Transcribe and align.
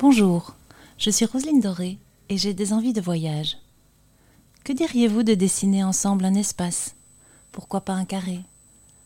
Bonjour, 0.00 0.54
je 0.96 1.10
suis 1.10 1.24
Roselyne 1.24 1.58
Doré 1.58 1.98
et 2.28 2.38
j'ai 2.38 2.54
des 2.54 2.72
envies 2.72 2.92
de 2.92 3.00
voyage. 3.00 3.58
Que 4.62 4.72
diriez-vous 4.72 5.24
de 5.24 5.34
dessiner 5.34 5.82
ensemble 5.82 6.24
un 6.24 6.34
espace, 6.34 6.94
pourquoi 7.50 7.80
pas 7.80 7.94
un 7.94 8.04
carré, 8.04 8.38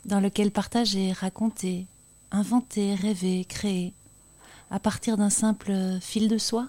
dans 0.04 0.20
lequel 0.20 0.50
partager, 0.50 1.12
raconter, 1.12 1.86
inventer, 2.30 2.94
rêver, 2.94 3.46
créer, 3.46 3.94
à 4.70 4.78
partir 4.78 5.16
d'un 5.16 5.30
simple 5.30 5.72
fil 6.02 6.28
de 6.28 6.36
soie? 6.36 6.68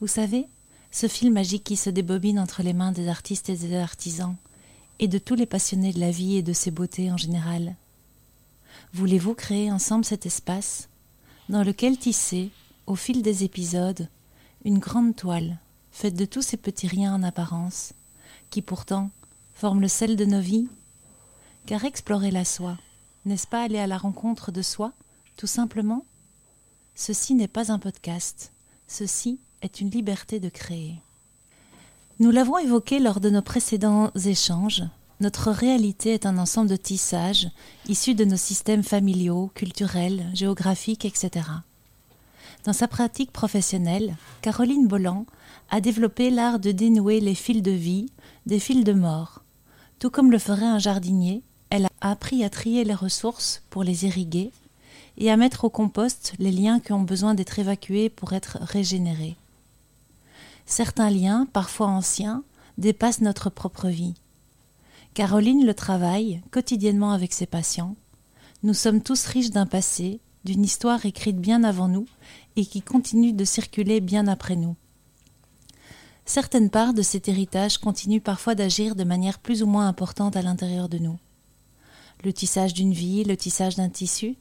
Vous 0.00 0.08
savez, 0.08 0.48
ce 0.90 1.06
fil 1.06 1.30
magique 1.30 1.62
qui 1.62 1.76
se 1.76 1.88
débobine 1.88 2.40
entre 2.40 2.64
les 2.64 2.72
mains 2.72 2.90
des 2.90 3.06
artistes 3.06 3.48
et 3.48 3.56
des 3.56 3.76
artisans, 3.76 4.34
et 4.98 5.06
de 5.06 5.18
tous 5.18 5.36
les 5.36 5.46
passionnés 5.46 5.92
de 5.92 6.00
la 6.00 6.10
vie 6.10 6.34
et 6.36 6.42
de 6.42 6.52
ses 6.52 6.72
beautés 6.72 7.12
en 7.12 7.16
général. 7.16 7.76
Voulez-vous 8.92 9.34
créer 9.34 9.70
ensemble 9.70 10.04
cet 10.04 10.26
espace 10.26 10.88
dans 11.48 11.62
lequel 11.62 11.96
tisser, 11.96 12.50
au 12.90 12.96
fil 12.96 13.22
des 13.22 13.44
épisodes, 13.44 14.08
une 14.64 14.80
grande 14.80 15.14
toile, 15.14 15.58
faite 15.92 16.16
de 16.16 16.24
tous 16.24 16.42
ces 16.42 16.56
petits 16.56 16.88
riens 16.88 17.14
en 17.14 17.22
apparence, 17.22 17.92
qui 18.50 18.62
pourtant 18.62 19.10
forment 19.54 19.82
le 19.82 19.86
sel 19.86 20.16
de 20.16 20.24
nos 20.24 20.40
vies 20.40 20.66
Car 21.66 21.84
explorer 21.84 22.32
la 22.32 22.44
soi, 22.44 22.76
n'est-ce 23.26 23.46
pas 23.46 23.62
aller 23.62 23.78
à 23.78 23.86
la 23.86 23.96
rencontre 23.96 24.50
de 24.50 24.60
soi, 24.60 24.92
tout 25.36 25.46
simplement? 25.46 26.04
Ceci 26.96 27.34
n'est 27.34 27.46
pas 27.46 27.70
un 27.70 27.78
podcast, 27.78 28.52
ceci 28.88 29.38
est 29.62 29.80
une 29.80 29.90
liberté 29.90 30.40
de 30.40 30.48
créer. 30.48 30.96
Nous 32.18 32.32
l'avons 32.32 32.58
évoqué 32.58 32.98
lors 32.98 33.20
de 33.20 33.30
nos 33.30 33.42
précédents 33.42 34.10
échanges, 34.24 34.82
notre 35.20 35.52
réalité 35.52 36.12
est 36.12 36.26
un 36.26 36.38
ensemble 36.38 36.70
de 36.70 36.76
tissages 36.76 37.50
issus 37.88 38.16
de 38.16 38.24
nos 38.24 38.36
systèmes 38.36 38.82
familiaux, 38.82 39.52
culturels, 39.54 40.26
géographiques, 40.34 41.04
etc. 41.04 41.46
Dans 42.64 42.72
sa 42.74 42.88
pratique 42.88 43.32
professionnelle, 43.32 44.16
Caroline 44.42 44.86
Bolland 44.86 45.24
a 45.70 45.80
développé 45.80 46.30
l'art 46.30 46.58
de 46.58 46.72
dénouer 46.72 47.20
les 47.20 47.34
fils 47.34 47.62
de 47.62 47.70
vie 47.70 48.10
des 48.44 48.58
fils 48.58 48.84
de 48.84 48.92
mort. 48.92 49.42
Tout 49.98 50.10
comme 50.10 50.30
le 50.30 50.38
ferait 50.38 50.66
un 50.66 50.78
jardinier, 50.78 51.42
elle 51.70 51.86
a 51.86 51.90
appris 52.00 52.44
à 52.44 52.50
trier 52.50 52.84
les 52.84 52.94
ressources 52.94 53.62
pour 53.70 53.82
les 53.82 54.04
irriguer 54.04 54.50
et 55.16 55.30
à 55.30 55.36
mettre 55.36 55.64
au 55.64 55.70
compost 55.70 56.34
les 56.38 56.50
liens 56.50 56.80
qui 56.80 56.92
ont 56.92 57.02
besoin 57.02 57.34
d'être 57.34 57.58
évacués 57.58 58.10
pour 58.10 58.32
être 58.32 58.58
régénérés. 58.60 59.36
Certains 60.66 61.10
liens, 61.10 61.46
parfois 61.52 61.88
anciens, 61.88 62.44
dépassent 62.78 63.20
notre 63.20 63.50
propre 63.50 63.88
vie. 63.88 64.14
Caroline 65.14 65.66
le 65.66 65.74
travaille 65.74 66.42
quotidiennement 66.50 67.12
avec 67.12 67.32
ses 67.32 67.46
patients. 67.46 67.96
Nous 68.62 68.74
sommes 68.74 69.02
tous 69.02 69.24
riches 69.26 69.50
d'un 69.50 69.66
passé, 69.66 70.20
d'une 70.44 70.64
histoire 70.64 71.04
écrite 71.04 71.38
bien 71.38 71.64
avant 71.64 71.88
nous 71.88 72.06
et 72.56 72.66
qui 72.66 72.82
continue 72.82 73.32
de 73.32 73.44
circuler 73.44 74.00
bien 74.00 74.26
après 74.26 74.56
nous. 74.56 74.76
Certaines 76.26 76.70
parts 76.70 76.94
de 76.94 77.02
cet 77.02 77.28
héritage 77.28 77.78
continuent 77.78 78.20
parfois 78.20 78.54
d'agir 78.54 78.94
de 78.94 79.04
manière 79.04 79.38
plus 79.38 79.62
ou 79.62 79.66
moins 79.66 79.88
importante 79.88 80.36
à 80.36 80.42
l'intérieur 80.42 80.88
de 80.88 80.98
nous. 80.98 81.18
Le 82.24 82.32
tissage 82.32 82.74
d'une 82.74 82.92
vie, 82.92 83.24
le 83.24 83.36
tissage 83.36 83.76
d'un 83.76 83.88
tissu, 83.88 84.36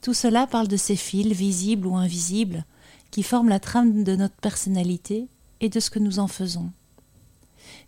tout 0.00 0.14
cela 0.14 0.46
parle 0.46 0.68
de 0.68 0.76
ces 0.76 0.96
fils, 0.96 1.32
visibles 1.32 1.86
ou 1.86 1.96
invisibles, 1.96 2.64
qui 3.10 3.22
forment 3.22 3.48
la 3.48 3.60
trame 3.60 4.04
de 4.04 4.16
notre 4.16 4.36
personnalité 4.36 5.28
et 5.60 5.68
de 5.68 5.80
ce 5.80 5.90
que 5.90 5.98
nous 5.98 6.18
en 6.18 6.28
faisons. 6.28 6.70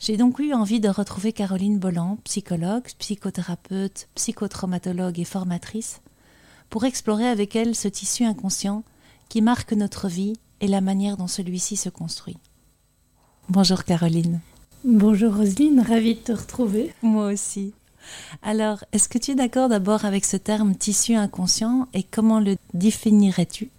J'ai 0.01 0.17
donc 0.17 0.39
eu 0.39 0.53
envie 0.53 0.81
de 0.81 0.89
retrouver 0.89 1.33
Caroline 1.33 1.79
Bolland, 1.79 2.19
psychologue, 2.25 2.87
psychothérapeute, 2.99 4.09
psychotraumatologue 4.15 5.19
et 5.19 5.25
formatrice, 5.25 6.01
pour 6.71 6.85
explorer 6.85 7.29
avec 7.29 7.57
elle 7.57 7.75
ce 7.75 7.89
tissu 7.89 8.25
inconscient 8.25 8.85
qui 9.29 9.43
marque 9.43 9.73
notre 9.73 10.09
vie 10.09 10.35
et 10.61 10.69
la 10.69 10.81
manière 10.81 11.17
dont 11.17 11.29
celui-ci 11.29 11.77
se 11.77 11.89
construit. 11.89 12.37
Bonjour 13.49 13.85
Caroline. 13.85 14.41
Bonjour 14.85 15.35
Roselyne, 15.35 15.81
ravie 15.81 16.15
de 16.15 16.21
te 16.21 16.33
retrouver. 16.33 16.95
Moi 17.03 17.33
aussi. 17.33 17.73
Alors, 18.43 18.85
est-ce 18.93 19.09
que 19.09 19.19
tu 19.19 19.33
es 19.33 19.35
d'accord 19.35 19.69
d'abord 19.69 20.05
avec 20.05 20.25
ce 20.25 20.37
terme 20.37 20.75
tissu 20.75 21.15
inconscient 21.15 21.89
et 21.95 22.03
comment 22.03 22.41
le 22.41 22.57
définirais-tu? 22.75 23.71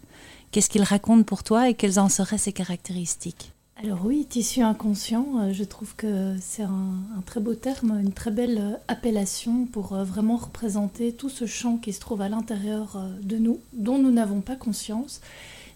Qu'est-ce 0.52 0.70
qu'il 0.70 0.84
raconte 0.84 1.26
pour 1.26 1.44
toi 1.44 1.70
et 1.70 1.74
quelles 1.74 2.00
en 2.00 2.10
seraient 2.10 2.38
ses 2.38 2.54
caractéristiques? 2.54 3.54
Alors 3.82 4.02
oui, 4.04 4.26
tissu 4.26 4.62
inconscient, 4.62 5.26
euh, 5.40 5.54
je 5.54 5.64
trouve 5.64 5.96
que 5.96 6.36
c'est 6.42 6.64
un, 6.64 7.22
très 7.26 7.40
beau 7.40 7.56
terme, 7.56 7.98
une 8.04 8.12
très 8.12 8.30
belle 8.30 8.58
euh, 8.60 8.78
appellation 8.90 9.66
pour 9.68 9.94
euh, 9.94 10.04
vraiment 10.04 10.36
représenter 10.36 11.14
tout 11.14 11.30
ce 11.30 11.46
champ 11.46 11.78
qui 11.78 11.94
se 11.94 12.02
trouve 12.02 12.20
à 12.20 12.28
l'intérieur 12.28 13.02
de 13.22 13.38
nous, 13.38 13.62
dont 13.72 13.98
nous 13.98 14.12
n'avons 14.12 14.42
pas 14.42 14.58
conscience, 14.58 15.22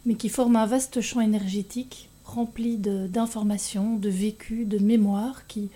mais 0.06 0.16
qui 0.16 0.28
forme 0.28 0.58
un 0.58 0.66
vaste 0.66 1.00
champ 1.00 1.22
énergétique 1.22 2.10
rempli 2.26 2.78
d'informations, 2.78 3.96
de, 3.96 4.10
vécus, 4.10 4.68
de 4.68 4.80
mémoires 4.80 5.48
qui 5.48 5.70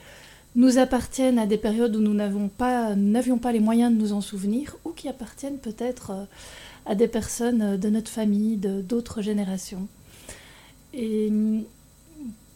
nous 0.57 0.79
appartiennent 0.79 1.39
à 1.39 1.45
des 1.45 1.57
périodes 1.57 1.95
où 1.95 2.01
nous 2.01 2.13
n'avions 2.13 2.49
pas, 2.49 2.93
pas 3.41 3.51
les 3.53 3.59
moyens 3.61 3.93
de 3.93 3.97
nous 3.97 4.11
en 4.11 4.21
souvenir 4.21 4.75
ou 4.83 4.89
qui 4.89 5.07
appartiennent 5.07 5.59
peut-être 5.59 6.27
à 6.85 6.95
des 6.95 7.07
personnes 7.07 7.77
de 7.77 7.89
notre 7.89 8.09
famille, 8.09 8.57
d'autres 8.57 9.21
générations. 9.21 9.87
Et 10.93 11.31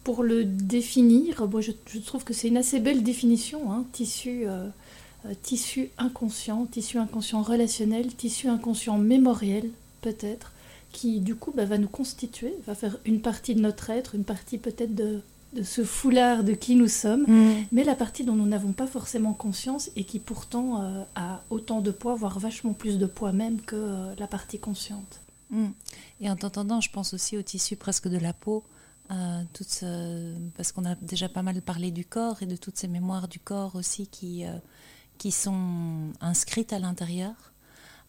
pour 0.04 0.22
le 0.22 0.44
définir, 0.44 1.48
je, 1.60 1.98
trouve 1.98 2.24
que 2.24 2.34
c'est 2.34 2.48
une 2.48 2.56
assez 2.56 2.80
belle 2.80 3.02
définition, 3.02 3.72
hein, 3.72 3.84
tissu, 3.92 4.44
euh, 4.46 4.68
euh, 5.26 5.32
tissu 5.42 5.90
inconscient, 5.98 6.66
tissu 6.66 6.98
inconscient 6.98 7.42
relationnel, 7.42 8.14
tissu 8.14 8.48
inconscient 8.48 8.98
mémoriel 8.98 9.70
peut-être, 10.00 10.52
qui 10.90 11.20
du 11.20 11.36
coup 11.36 11.52
bah, 11.54 11.64
va 11.64 11.78
nous 11.78 11.88
constituer, 11.88 12.54
va 12.66 12.74
faire 12.74 12.98
une 13.04 13.20
partie 13.20 13.54
de 13.54 13.60
notre 13.60 13.90
être, 13.90 14.14
une 14.14 14.24
partie 14.24 14.58
peut-être 14.58 14.94
de, 14.94 15.20
ce 15.62 15.84
foulard 15.84 16.42
de 16.42 16.52
qui 16.52 16.74
nous 16.74 16.88
sommes, 16.88 17.24
mm. 17.28 17.66
mais 17.72 17.84
la 17.84 17.94
partie 17.94 18.24
dont 18.24 18.34
nous 18.34 18.46
n'avons 18.46 18.72
pas 18.72 18.86
forcément 18.86 19.34
conscience 19.34 19.90
et 19.96 20.04
qui 20.04 20.18
pourtant 20.18 20.82
euh, 20.82 21.02
a 21.14 21.42
autant 21.50 21.80
de 21.80 21.90
poids, 21.90 22.14
voire 22.14 22.38
vachement 22.38 22.72
plus 22.72 22.98
de 22.98 23.06
poids 23.06 23.32
même 23.32 23.60
que 23.60 23.76
la 24.18 24.26
partie 24.26 24.58
consciente. 24.58 25.20
Mm. 25.50 25.66
Et 26.22 26.30
en 26.30 26.36
t'entendant, 26.36 26.80
je 26.80 26.90
pense 26.90 27.14
aussi 27.14 27.36
au 27.36 27.42
tissu 27.42 27.76
presque 27.76 28.08
de 28.08 28.18
la 28.18 28.32
peau 28.32 28.64
parce 29.08 30.72
qu'on 30.72 30.84
a 30.84 30.94
déjà 30.96 31.28
pas 31.28 31.42
mal 31.42 31.60
parlé 31.62 31.90
du 31.90 32.04
corps 32.04 32.42
et 32.42 32.46
de 32.46 32.56
toutes 32.56 32.78
ces 32.78 32.88
mémoires 32.88 33.28
du 33.28 33.38
corps 33.38 33.76
aussi 33.76 34.06
qui, 34.06 34.44
euh, 34.46 34.58
sont 35.30 36.12
inscrites 36.20 36.72
à 36.72 36.80
l'intérieur. 36.80 37.52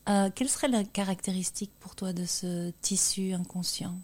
Euh, 0.09 0.29
quelle 0.33 0.49
serait 0.49 0.67
la 0.67 0.83
caractéristique 0.83 1.71
pour 1.79 1.95
toi 1.95 2.11
de 2.11 2.25
ce 2.25 2.71
tissu 2.81 3.33
inconscient? 3.33 3.95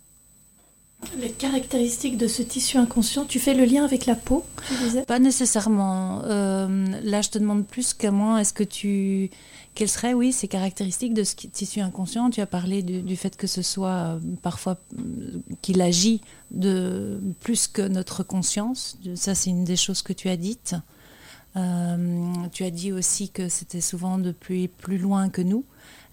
Les 1.17 1.31
caractéristiques 1.31 2.17
de 2.17 2.27
ce 2.27 2.41
tissu 2.41 2.77
inconscient, 2.77 3.25
tu 3.25 3.39
fais 3.39 3.53
le 3.53 3.65
lien 3.65 3.83
avec 3.83 4.05
la 4.05 4.15
peau, 4.15 4.45
tu 4.67 4.73
disais 4.83 5.03
Pas 5.03 5.19
nécessairement. 5.19 6.21
Euh, 6.25 6.87
là, 7.03 7.21
je 7.21 7.29
te 7.29 7.39
demande 7.39 7.65
plus 7.65 7.93
comment 7.93 8.37
est-ce 8.37 8.53
que 8.53 8.63
tu... 8.63 9.29
Quelles 9.75 9.89
seraient, 9.89 10.13
oui, 10.13 10.33
ces 10.33 10.47
caractéristiques 10.47 11.13
de 11.13 11.23
ce 11.23 11.35
tissu 11.35 11.79
inconscient? 11.79 12.29
Tu 12.31 12.41
as 12.41 12.45
parlé 12.45 12.83
du, 12.83 13.15
fait 13.15 13.37
que 13.37 13.47
ce 13.47 13.61
soit 13.61 13.89
euh, 13.89 14.19
parfois 14.41 14.77
euh, 14.97 15.39
qu'il 15.61 15.81
agit 15.81 16.21
de 16.51 17.21
plus 17.39 17.67
que 17.67 17.81
notre 17.81 18.23
conscience. 18.23 18.97
Ça, 19.15 19.35
c'est 19.35 19.51
une 19.51 19.63
des 19.63 19.77
choses 19.77 20.01
que 20.01 20.11
tu 20.13 20.27
as 20.27 20.37
dites. 20.37 20.75
tu 21.55 22.63
as 22.63 22.71
dit 22.71 22.91
aussi 22.91 23.29
que 23.29 23.47
c'était 23.47 23.81
souvent 23.81 24.17
depuis 24.17 24.67
plus 24.67 24.97
loin 24.97 25.29
que 25.29 25.41
nous. 25.41 25.63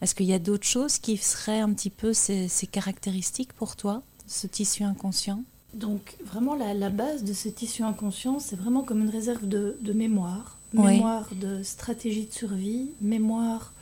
Est-ce 0.00 0.14
qu'il 0.14 0.26
y 0.26 0.34
a 0.34 0.38
d'autres 0.38 0.66
choses 0.66 0.98
qui 0.98 1.16
seraient 1.16 1.60
un 1.60 1.72
petit 1.72 1.90
peu 1.90 2.12
ces 2.12 2.48
caractéristiques 2.70 3.52
pour 3.52 3.74
toi? 3.74 4.02
Ce 4.26 4.46
tissu 4.46 4.82
inconscient 4.82 5.42
Donc 5.74 6.16
vraiment 6.24 6.54
la, 6.54 6.90
base 6.90 7.24
de 7.24 7.32
ce 7.32 7.48
tissu 7.48 7.82
inconscient, 7.82 8.38
c'est 8.38 8.56
vraiment 8.56 8.82
comme 8.82 9.02
une 9.02 9.10
réserve 9.10 9.46
de, 9.46 9.76
mémoire, 9.92 10.58
mémoire 10.72 11.28
de 11.34 11.62
stratégie 11.62 12.26
de 12.26 12.32
survie, 12.32 12.90
mémoire 13.00 13.72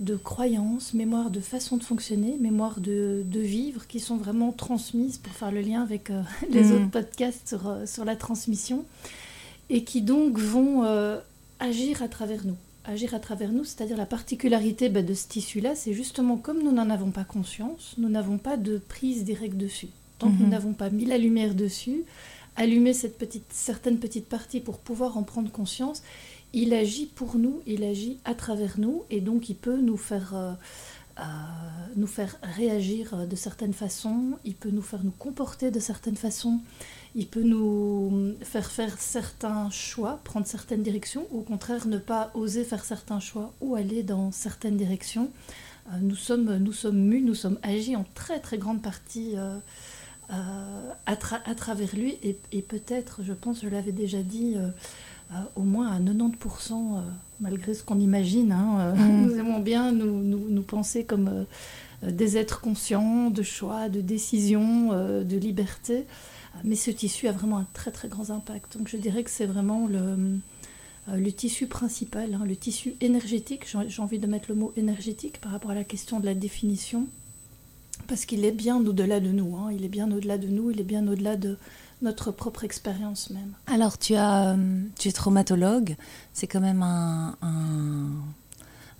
de 0.00 0.16
croyances, 0.16 0.94
mémoire 0.94 1.30
de 1.30 1.40
façon 1.40 1.76
de 1.76 1.84
fonctionner, 1.84 2.36
mémoire 2.40 2.80
de, 2.80 3.22
vivre, 3.34 3.86
qui 3.86 4.00
sont 4.00 4.16
vraiment 4.16 4.50
transmises 4.50 5.18
pour 5.18 5.32
faire 5.32 5.52
le 5.52 5.60
lien 5.60 5.82
avec 5.82 6.10
euh, 6.10 6.22
les 6.50 6.64
mm. 6.64 6.72
autres 6.72 6.90
podcasts 6.90 7.48
sur, 7.48 7.68
euh, 7.68 7.86
sur, 7.86 8.06
la 8.06 8.16
transmission, 8.16 8.84
et 9.68 9.84
qui 9.84 10.00
donc 10.00 10.38
vont 10.38 10.84
euh, 10.84 11.18
agir 11.58 12.02
à 12.02 12.08
travers 12.08 12.44
nous 12.46 12.56
agir 12.84 13.14
à 13.14 13.20
travers 13.20 13.52
nous, 13.52 13.64
c'est-à-dire 13.64 13.96
la 13.96 14.06
particularité 14.06 14.88
bah, 14.88 15.02
de 15.02 15.14
ce 15.14 15.28
tissu-là, 15.28 15.74
c'est 15.74 15.92
justement 15.92 16.36
comme 16.36 16.62
nous 16.62 16.72
n'en 16.72 16.90
avons 16.90 17.10
pas 17.10 17.24
conscience, 17.24 17.94
nous 17.98 18.08
n'avons 18.08 18.38
pas 18.38 18.56
de 18.56 18.78
prise 18.78 19.24
directe 19.24 19.56
dessus. 19.56 19.88
Tant 20.18 20.28
que 20.28 20.38
nous 20.38 20.44
mhm. 20.44 20.50
n'avons 20.50 20.72
pas 20.74 20.90
mis 20.90 21.06
la 21.06 21.18
lumière 21.18 21.54
dessus, 21.54 22.04
allumé 22.56 22.92
cette 22.92 23.16
petite, 23.18 23.50
certaine 23.52 23.98
petite 23.98 24.28
partie 24.28 24.60
pour 24.60 24.78
pouvoir 24.78 25.16
en 25.16 25.22
prendre 25.22 25.50
conscience, 25.50 26.02
il 26.52 26.74
agit 26.74 27.06
pour 27.06 27.36
nous, 27.36 27.62
il 27.66 27.84
agit 27.84 28.18
à 28.24 28.34
travers 28.34 28.78
nous, 28.78 29.04
et 29.10 29.20
donc 29.20 29.48
il 29.48 29.56
peut 29.56 29.80
nous 29.80 29.96
faire, 29.96 30.34
euh, 30.34 30.52
euh, 31.20 31.22
nous 31.96 32.06
faire 32.06 32.36
réagir 32.42 33.26
de 33.26 33.36
certaines 33.36 33.72
façons, 33.72 34.38
il 34.44 34.54
peut 34.54 34.70
nous 34.70 34.82
faire 34.82 35.04
nous 35.04 35.12
comporter 35.12 35.70
de 35.70 35.80
certaines 35.80 36.16
façons, 36.16 36.60
il 37.14 37.26
peut 37.26 37.42
nous 37.42 38.34
faire 38.42 38.70
faire 38.70 38.98
certains 38.98 39.68
choix, 39.70 40.20
prendre 40.24 40.46
certaines 40.46 40.82
directions, 40.82 41.26
ou 41.30 41.40
au 41.40 41.42
contraire 41.42 41.86
ne 41.86 41.98
pas 41.98 42.30
oser 42.34 42.64
faire 42.64 42.84
certains 42.84 43.20
choix 43.20 43.52
ou 43.60 43.74
aller 43.74 44.02
dans 44.02 44.30
certaines 44.30 44.76
directions. 44.76 45.30
nous, 46.00 46.14
sommes, 46.14 46.56
nous 46.58 46.72
sommes 46.72 46.98
mus, 46.98 47.22
nous 47.22 47.34
sommes 47.34 47.58
agis 47.62 47.96
en 47.96 48.04
très 48.14 48.38
très 48.38 48.58
grande 48.58 48.80
partie 48.80 49.34
à, 50.28 51.16
travers 51.16 51.96
lui 51.96 52.16
et, 52.22 52.62
peut-être, 52.62 53.22
je 53.24 53.32
pense, 53.32 53.62
je 53.62 53.68
l'avais 53.68 53.92
déjà 53.92 54.22
dit, 54.22 54.54
au 55.56 55.62
moins 55.62 55.88
à 55.88 55.98
90%, 55.98 57.02
malgré 57.40 57.74
ce 57.74 57.82
qu'on 57.82 57.98
imagine. 57.98 58.52
Hein, 58.52 58.94
mm. 58.94 59.26
Nous 59.26 59.36
aimons 59.36 59.58
bien 59.58 59.90
nous, 59.90 60.22
nous 60.22 60.62
penser 60.62 61.02
comme 61.02 61.46
des 62.02 62.36
êtres 62.36 62.60
conscients 62.60 63.30
de 63.30 63.42
choix, 63.42 63.88
de 63.88 64.00
décision, 64.00 64.92
de 65.24 65.36
liberté 65.36 66.06
mais 66.64 66.76
ce 66.76 66.90
tissu 66.90 67.28
a 67.28 67.32
vraiment 67.32 67.58
un 67.58 67.66
très 67.72 67.90
très 67.90 68.08
grand 68.08 68.30
impact. 68.30 68.76
Donc 68.78 68.88
je 68.88 68.96
dirais 68.96 69.22
que 69.22 69.30
c'est 69.30 69.46
vraiment 69.46 69.86
le, 69.86 69.98
euh, 71.08 71.16
le 71.16 71.32
tissu 71.32 71.66
principal, 71.66 72.34
hein, 72.34 72.44
le 72.46 72.56
tissu 72.56 72.94
énergétique. 73.00 73.66
J'ai 73.66 74.02
envie 74.02 74.18
de 74.18 74.26
mettre 74.26 74.46
le 74.48 74.54
mot 74.54 74.72
énergétique 74.76 75.40
par 75.40 75.52
rapport 75.52 75.70
à 75.70 75.74
la 75.74 75.84
question 75.84 76.20
de 76.20 76.26
la 76.26 76.34
définition, 76.34 77.06
parce 78.06 78.24
qu'il 78.24 78.44
est 78.44 78.52
bien 78.52 78.76
au-delà 78.78 79.20
de 79.20 79.30
nous. 79.30 79.56
Hein. 79.56 79.72
il 79.72 79.84
est 79.84 79.88
bien 79.88 80.10
au-delà 80.10 80.38
de 80.38 80.48
nous, 80.48 80.70
il 80.70 80.80
est 80.80 80.84
bien 80.84 81.06
au-delà 81.06 81.36
de 81.36 81.56
notre 82.02 82.32
propre 82.32 82.64
expérience 82.64 83.30
même. 83.30 83.52
Alors 83.66 83.98
tu, 83.98 84.14
as, 84.14 84.54
euh, 84.54 84.82
tu 84.98 85.08
es 85.08 85.12
traumatologue, 85.12 85.96
c'est 86.32 86.46
quand 86.46 86.60
même 86.60 86.82
un 86.82 87.36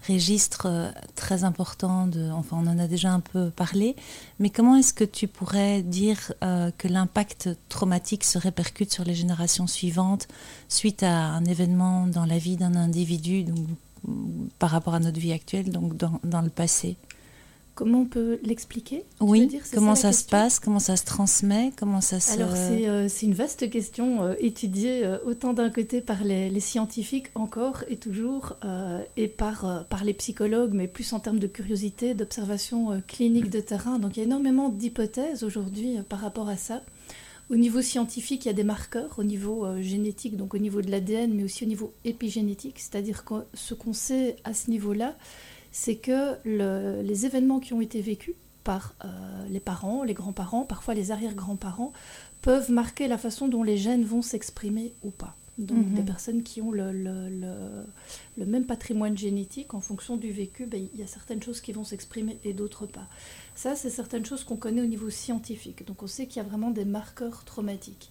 registre 0.08 0.66
euh, 0.66 0.90
très 1.14 1.44
important, 1.44 2.06
de, 2.06 2.30
enfin 2.30 2.56
on 2.60 2.66
en 2.66 2.78
a 2.78 2.86
déjà 2.86 3.12
un 3.12 3.20
peu 3.20 3.50
parlé, 3.50 3.96
mais 4.38 4.50
comment 4.50 4.76
est-ce 4.76 4.94
que 4.94 5.04
tu 5.04 5.28
pourrais 5.28 5.82
dire 5.82 6.32
euh, 6.42 6.70
que 6.76 6.88
l'impact 6.88 7.50
traumatique 7.68 8.24
se 8.24 8.38
répercute 8.38 8.92
sur 8.92 9.04
les 9.04 9.14
générations 9.14 9.66
suivantes 9.66 10.28
suite 10.68 11.02
à 11.02 11.26
un 11.26 11.44
événement 11.44 12.06
dans 12.06 12.24
la 12.24 12.38
vie 12.38 12.56
d'un 12.56 12.76
individu 12.76 13.46
par 14.58 14.70
rapport 14.70 14.94
à 14.94 15.00
notre 15.00 15.20
vie 15.20 15.32
actuelle, 15.32 15.70
donc 15.70 15.96
dans, 15.96 16.20
dans 16.24 16.40
le 16.40 16.50
passé? 16.50 16.96
Comment 17.80 18.00
on 18.00 18.04
peut 18.04 18.38
l'expliquer 18.42 19.06
Oui, 19.20 19.58
comment 19.72 19.94
ça, 19.94 20.12
se 20.12 20.26
passe, 20.26 20.60
comment 20.60 20.80
ça 20.80 20.98
se 20.98 21.06
transmet, 21.06 21.72
comment 21.78 22.02
ça 22.02 22.20
se... 22.20 22.32
Alors 22.32 22.54
c'est 22.54 22.86
euh, 22.86 23.08
une 23.22 23.32
vaste 23.32 23.70
question 23.70 24.22
euh, 24.22 24.34
étudiée 24.38 25.02
euh, 25.02 25.16
autant 25.24 25.54
d'un 25.54 25.70
côté 25.70 26.02
par 26.02 26.22
les, 26.22 26.60
scientifiques 26.60 27.28
encore 27.34 27.84
et 27.88 27.96
toujours, 27.96 28.58
et 29.16 29.28
par, 29.28 29.86
par 29.88 30.04
les 30.04 30.12
psychologues, 30.12 30.72
mais 30.74 30.88
plus 30.88 31.10
en 31.14 31.20
termes 31.20 31.38
de 31.38 31.46
curiosité, 31.46 32.12
d'observation 32.12 33.00
clinique 33.08 33.48
de 33.48 33.60
terrain. 33.60 33.98
Donc 33.98 34.18
il 34.18 34.20
y 34.20 34.22
a 34.24 34.26
énormément 34.26 34.68
d'hypothèses 34.68 35.42
aujourd'hui 35.42 35.96
par 36.06 36.20
rapport 36.20 36.50
à 36.50 36.58
ça. 36.58 36.82
Au 37.48 37.56
niveau 37.56 37.80
scientifique, 37.80 38.44
il 38.44 38.48
y 38.48 38.50
a 38.50 38.54
des 38.54 38.62
marqueurs 38.62 39.18
au 39.18 39.24
niveau 39.24 39.66
génétique, 39.80 40.36
donc 40.36 40.52
au 40.52 40.58
niveau 40.58 40.82
de 40.82 40.90
l'ADN, 40.90 41.32
mais 41.32 41.44
aussi 41.44 41.64
au 41.64 41.66
niveau 41.66 41.94
épigénétique, 42.04 42.78
c'est-à-dire 42.78 43.24
que 43.24 43.36
ce 43.54 43.72
qu'on 43.72 43.94
sait 43.94 44.36
à 44.44 44.52
ce 44.52 44.70
niveau-là, 44.70 45.16
c'est 45.72 45.96
que 45.96 46.36
les 46.44 47.26
événements 47.26 47.60
qui 47.60 47.72
ont 47.72 47.80
été 47.80 48.00
vécus 48.00 48.34
par 48.64 48.94
euh, 49.04 49.08
les 49.48 49.60
parents, 49.60 50.02
les 50.02 50.14
grands-parents, 50.14 50.64
parfois 50.64 50.94
les 50.94 51.10
arrière-grands-parents, 51.10 51.92
peuvent 52.42 52.70
marquer 52.70 53.08
la 53.08 53.18
façon 53.18 53.48
dont 53.48 53.62
les 53.62 53.76
gènes 53.76 54.04
vont 54.04 54.22
s'exprimer 54.22 54.92
ou 55.02 55.10
pas. 55.10 55.36
Donc 55.58 55.86
mhm. 55.86 55.94
des 55.94 56.02
personnes 56.02 56.42
qui 56.42 56.62
ont 56.62 56.72
le, 56.72 56.90
même 58.38 58.64
patrimoine 58.64 59.16
génétique, 59.16 59.74
en 59.74 59.80
fonction 59.80 60.16
du 60.16 60.32
vécu, 60.32 60.64
ben, 60.64 60.88
il 60.94 60.98
y 60.98 61.02
a 61.02 61.06
certaines 61.06 61.42
choses 61.42 61.60
qui 61.60 61.72
vont 61.72 61.84
s'exprimer 61.84 62.38
et 62.44 62.54
d'autres 62.54 62.86
pas. 62.86 63.08
Ça, 63.54 63.76
c'est 63.76 63.90
certaines 63.90 64.24
choses 64.24 64.42
qu'on 64.42 64.56
connaît 64.56 64.80
au 64.80 64.86
niveau 64.86 65.10
scientifique. 65.10 65.86
Donc 65.86 66.02
on 66.02 66.06
sait 66.06 66.26
qu'il 66.26 66.42
y 66.42 66.44
a 66.44 66.48
vraiment 66.48 66.70
des 66.70 66.86
marqueurs 66.86 67.44
traumatiques. 67.44 68.10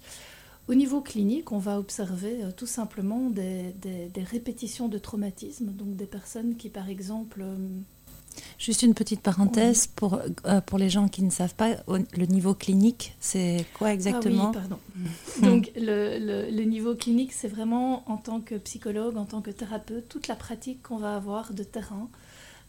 Au 0.70 0.76
niveau 0.76 1.02
clinique, 1.02 1.52
on 1.52 1.58
va 1.58 1.80
observer 1.80 2.44
euh, 2.44 2.52
tout 2.56 2.68
simplement 2.68 3.32
des, 3.32 3.74
répétitions 4.24 4.88
de 4.88 5.00
traumatismes, 5.00 5.72
donc 5.72 5.96
des 5.96 6.06
personnes 6.06 6.58
qui, 6.58 6.70
par 6.70 6.90
exemple... 6.90 7.42
Euh, 7.42 7.56
Juste 8.60 8.84
une 8.84 8.94
petite 8.94 9.22
parenthèse 9.22 9.88
pour, 9.88 10.20
euh, 10.46 10.62
pour 10.62 10.78
les 10.78 10.92
gens 10.92 11.08
qui 11.08 11.24
ne 11.24 11.32
savent 11.32 11.56
pas, 11.56 11.78
le 11.88 12.26
niveau 12.28 12.54
clinique, 12.54 13.16
c'est 13.20 13.66
quoi 13.74 13.92
exactement 13.92 14.52
ah 14.54 14.60
oui, 14.60 14.62
pardon. 14.62 14.78
Donc 15.42 15.72
le, 15.76 16.50
le, 16.52 16.64
niveau 16.64 16.94
clinique, 16.94 17.34
c'est 17.34 17.48
vraiment 17.48 18.04
en 18.10 18.18
tant 18.18 18.40
que 18.40 18.54
psychologue, 18.56 19.18
en 19.18 19.26
tant 19.26 19.42
que 19.42 19.50
thérapeute, 19.50 20.08
toute 20.08 20.28
la 20.28 20.36
pratique 20.36 20.84
qu'on 20.84 20.98
va 20.98 21.16
avoir 21.16 21.54
de 21.54 21.64
terrain, 21.64 22.08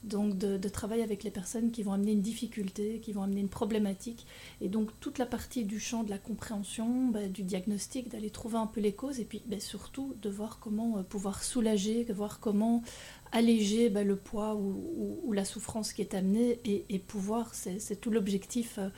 donc 0.02 0.38
de, 0.38 0.56
de, 0.56 0.68
travailler 0.68 1.02
avec 1.02 1.24
les 1.24 1.30
personnes 1.30 1.70
qui 1.70 1.82
vont 1.82 1.92
amener 1.92 2.12
une 2.12 2.22
difficulté, 2.22 3.00
qui 3.00 3.12
vont 3.12 3.22
amener 3.22 3.40
une 3.40 3.48
problématique, 3.48 4.26
et 4.60 4.68
donc 4.68 4.90
toute 5.00 5.18
la 5.18 5.26
partie 5.26 5.64
du 5.64 5.78
champ 5.78 6.04
de 6.04 6.10
la 6.10 6.18
compréhension, 6.18 7.08
bah, 7.08 7.26
du 7.26 7.42
diagnostic, 7.42 8.08
d'aller 8.08 8.30
trouver 8.30 8.58
un 8.58 8.66
peu 8.66 8.80
les 8.80 8.92
causes, 8.92 9.20
et 9.20 9.24
puis 9.24 9.42
bah, 9.46 9.60
surtout 9.60 10.14
de 10.22 10.30
voir 10.30 10.58
comment 10.58 10.98
euh, 10.98 11.02
pouvoir 11.02 11.42
soulager, 11.42 12.04
de 12.04 12.12
voir 12.12 12.40
comment 12.40 12.82
alléger 13.32 13.90
bah, 13.90 14.04
le 14.04 14.16
poids 14.16 14.54
ou, 14.54 15.32
la 15.32 15.44
souffrance 15.44 15.92
qui 15.92 16.02
est 16.02 16.14
amenée, 16.14 16.60
et, 16.64 16.98
pouvoir, 16.98 17.54
c'est 17.54 18.00
tout 18.00 18.10
l'objectif. 18.10 18.78
Euh, 18.78 18.88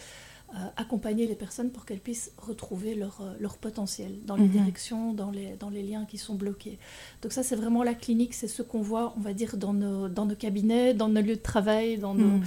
accompagner 0.77 1.27
les 1.27 1.35
personnes 1.35 1.71
pour 1.71 1.87
qu'elles 1.87 2.01
puissent 2.01 2.33
retrouver 2.37 2.95
leur, 2.95 3.21
euh, 3.23 3.33
leur 3.41 3.57
potentiel 3.57 4.19
dans 4.27 4.37
les 4.37 4.45
mhm. 4.45 4.51
directions, 4.51 5.15
dans 5.15 5.31
les, 5.31 5.57
dans 5.59 5.71
les 5.71 5.83
liens 5.83 6.05
qui 6.05 6.19
sont 6.19 6.35
bloqués. 6.35 6.79
Donc 7.23 7.33
ça, 7.33 7.43
c'est 7.43 7.57
vraiment 7.57 7.83
la 7.83 7.95
clinique, 7.95 8.35
c'est 8.35 8.49
ce 8.49 8.63
qu'on 8.63 8.83
voit, 8.83 9.15
on 9.17 9.21
va 9.21 9.33
dire, 9.33 9.57
dans 9.57 9.73
nos, 9.73 10.09
dans 10.09 10.27
nos 10.27 10.35
cabinets, 10.35 10.93
dans 10.93 11.09
nos 11.09 11.23
lieux 11.23 11.37
de 11.37 11.43
travail, 11.43 11.97
dans, 11.97 12.15
nos, 12.15 12.39
mhm. 12.39 12.45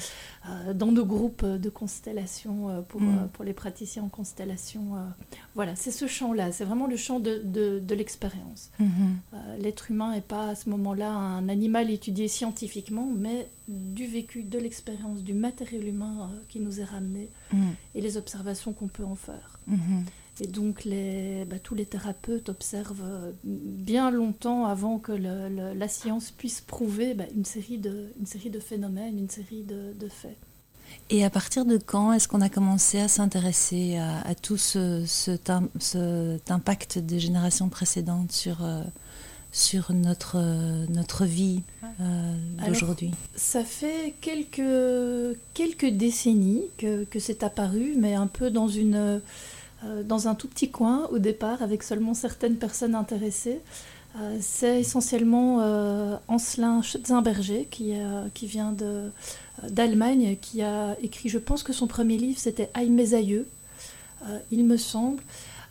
Euh, 0.50 0.74
dans 0.74 0.92
nos 0.92 1.06
groupes 1.06 1.46
de 1.46 1.70
constellation 1.70 2.84
pour, 2.90 3.02
mhm. 3.02 3.30
pour 3.34 3.44
les 3.44 3.54
praticiens 3.54 4.04
en 4.04 4.10
constellation. 4.10 4.82
voilà, 5.56 5.76
c'est 5.76 5.92
ce 5.92 6.08
champ-là, 6.08 6.52
c'est 6.52 6.66
vraiment 6.66 6.88
le 6.88 6.98
champ 6.98 7.20
de, 7.20 7.42
de, 7.44 7.80
de 7.80 7.96
l'expérience. 7.96 8.72
L'être 9.60 9.92
humain 9.92 10.12
n'est 10.14 10.22
pas 10.22 10.50
à 10.50 10.56
ce 10.56 10.70
moment-là 10.70 11.12
un 11.12 11.50
animal 11.50 11.90
étudié 11.90 12.28
scientifiquement, 12.28 13.08
mais 13.16 13.50
du 13.68 14.06
vécu, 14.06 14.44
de 14.44 14.60
l'expérience, 14.60 15.24
du 15.24 15.34
matériel 15.34 15.88
humain 15.88 16.30
qui 16.50 16.60
nous 16.60 16.80
est 16.80 16.86
ramené 16.86 17.30
et 17.94 18.02
les 18.02 18.18
observations 18.18 18.74
qu'on 18.74 18.88
peut 18.88 19.06
en 19.06 19.16
faire. 19.16 19.60
Et 20.42 20.48
donc 20.48 20.84
les, 20.84 21.46
bah, 21.46 21.60
tous 21.60 21.76
les 21.76 21.86
thérapeutes 21.86 22.50
observent 22.50 23.04
euh, 23.06 23.32
bien 23.44 24.12
longtemps 24.12 24.66
avant 24.66 25.00
que 25.00 25.14
la 25.14 25.88
science 25.88 26.32
puisse 26.32 26.60
prouver 26.60 27.14
bah, 27.14 27.24
une, 27.36 27.46
série 27.46 27.78
de, 27.78 28.12
une 28.20 28.26
série 28.26 28.50
de 28.50 28.60
phénomènes, 28.60 29.18
une 29.18 29.30
série 29.30 29.64
de, 29.64 30.10
faits. 30.10 30.38
Et 31.10 31.24
à 31.24 31.30
partir 31.30 31.66
de 31.66 31.78
quand 31.78 32.12
est-ce 32.14 32.28
qu'on 32.28 32.42
a 32.42 32.50
commencé 32.50 33.00
à 33.00 33.08
s'intéresser 33.08 33.98
à, 33.98 34.36
tout 34.36 34.58
ce, 34.58 35.04
cet 35.06 35.50
impact 36.50 37.00
des 37.00 37.20
générations 37.20 37.70
précédentes 37.70 38.32
sur, 38.32 38.64
euh, 38.64 38.84
sur 39.52 39.94
notre, 39.94 40.38
notre 40.90 41.26
vie 41.26 41.64
euh, 42.02 42.34
d'aujourd'hui? 42.68 43.12
Ça 43.36 43.64
fait 43.64 44.16
quelques, 44.22 45.38
quelques 45.54 45.90
décennies 45.90 46.66
que, 46.78 47.06
que 47.06 47.20
c'est 47.20 47.44
apparu, 47.44 47.96
mais 47.98 48.14
un 48.14 48.28
peu 48.28 48.52
dans, 48.52 48.68
une, 48.68 49.22
dans 50.04 50.28
un 50.28 50.36
tout 50.36 50.48
petit 50.48 50.70
coin 50.70 51.08
au 51.12 51.20
départ, 51.20 51.62
avec 51.62 51.84
seulement 51.84 52.14
certaines 52.14 52.56
personnes 52.56 52.96
intéressées. 52.96 53.60
Euh, 54.20 54.38
c'est 54.40 54.80
essentiellement 54.80 55.58
Ancelin 56.28 56.82
Schützenberger 56.82 57.68
qui, 57.70 57.94
qui 58.34 58.48
vient 58.48 58.74
d'Allemagne, 59.64 60.38
qui 60.42 60.62
a 60.62 60.96
écrit, 61.02 61.30
je 61.30 61.40
pense 61.40 61.64
que 61.64 61.74
son 61.74 61.88
premier 61.88 62.18
livre 62.18 62.40
c'était 62.40 62.70
Aïe 62.74 62.90
mes 62.90 63.14
aïeux, 63.14 63.48
il 64.52 64.66
me 64.66 64.78
semble. 64.78 65.22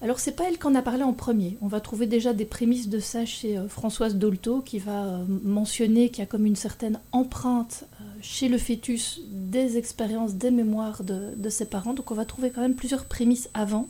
Alors 0.01 0.19
c'est 0.19 0.33
pas 0.33 0.45
elle 0.49 0.59
qu'en 0.59 0.75
a 0.75 0.83
parlé 0.83 1.03
en 1.03 1.13
premier. 1.13 1.57
On 1.61 1.69
va 1.69 1.81
trouver 1.81 2.07
déjà 2.07 2.33
des 2.33 2.45
prémices 2.45 2.89
de 2.89 2.99
ça 2.99 3.25
chez 3.25 3.57
euh, 3.57 3.69
Françoise 3.69 4.17
Dolto 4.17 4.61
qui 4.61 4.79
va 4.79 5.05
euh, 5.05 5.25
mentionner 5.43 6.11
qu'il 6.11 6.19
y 6.19 6.23
a 6.23 6.27
comme 6.27 6.47
une 6.47 6.57
certaine 6.57 7.01
empreinte 7.13 7.85
euh, 8.01 8.05
chez 8.21 8.49
le 8.49 8.59
fœtus 8.59 9.21
des 9.31 9.79
expériences, 9.79 10.35
des 10.35 10.51
mémoires 10.51 11.03
de, 11.05 11.49
ses 11.49 11.67
parents. 11.67 11.95
Donc 11.95 12.11
on 12.11 12.15
va 12.15 12.25
trouver 12.25 12.51
quand 12.51 12.61
même 12.61 12.75
plusieurs 12.75 13.05
prémices 13.05 13.49
avant. 13.55 13.89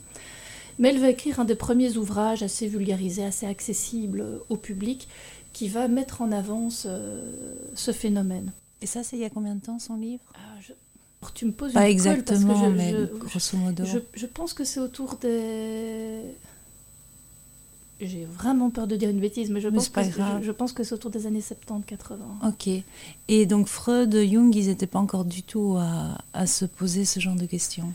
Mais 0.77 0.89
elle 0.89 0.99
va 0.99 1.09
écrire 1.09 1.39
un 1.39 1.45
des 1.45 1.55
premiers 1.55 1.95
ouvrages 1.97 2.43
assez 2.43 2.67
vulgarisés, 2.67 3.23
assez 3.23 3.45
accessible 3.45 4.25
au 4.49 4.57
public, 4.57 5.07
qui 5.53 5.69
va 5.69 5.87
mettre 5.87 6.21
en 6.21 6.33
avant 6.33 6.69
ce, 6.69 7.91
phénomène. 7.93 8.51
Et 8.81 8.85
ça, 8.85 9.01
c'est 9.01 9.15
il 9.15 9.21
y 9.21 9.25
a 9.25 9.29
combien 9.29 9.55
de 9.55 9.61
temps 9.61 9.79
son 9.79 9.95
livre? 9.95 10.25
Ah, 10.33 10.59
tu 11.33 11.45
me 11.45 11.51
poses 11.51 11.73
Pas 11.73 11.89
exactement, 11.89 12.69
mais 12.69 12.93
grosso 13.19 13.57
modo. 13.57 13.83
Je, 14.13 14.25
pense 14.25 14.53
que 14.53 14.63
c'est 14.63 14.79
autour 14.79 15.15
des. 15.15 16.21
J'ai 18.01 18.25
vraiment 18.25 18.69
peur 18.69 18.87
de 18.87 18.97
dire 18.97 19.09
une 19.09 19.21
bêtise, 19.21 19.49
mais 19.49 19.61
je, 19.61 19.69
pense, 19.69 19.89
que, 19.89 20.01
je, 20.41 20.51
pense 20.51 20.73
que 20.73 20.83
c'est 20.83 20.93
autour 20.93 21.11
des 21.11 21.27
années 21.27 21.39
70-80. 21.39 22.47
Ok. 22.47 22.83
Et 23.29 23.45
donc 23.45 23.67
Freud, 23.67 24.13
Jung, 24.13 24.53
ils 24.53 24.67
n'étaient 24.67 24.87
pas 24.87 24.99
encore 24.99 25.23
du 25.23 25.43
tout 25.43 25.77
à, 26.33 26.45
se 26.45 26.65
poser 26.65 27.05
ce 27.05 27.19
genre 27.19 27.35
de 27.35 27.45
questions 27.45 27.93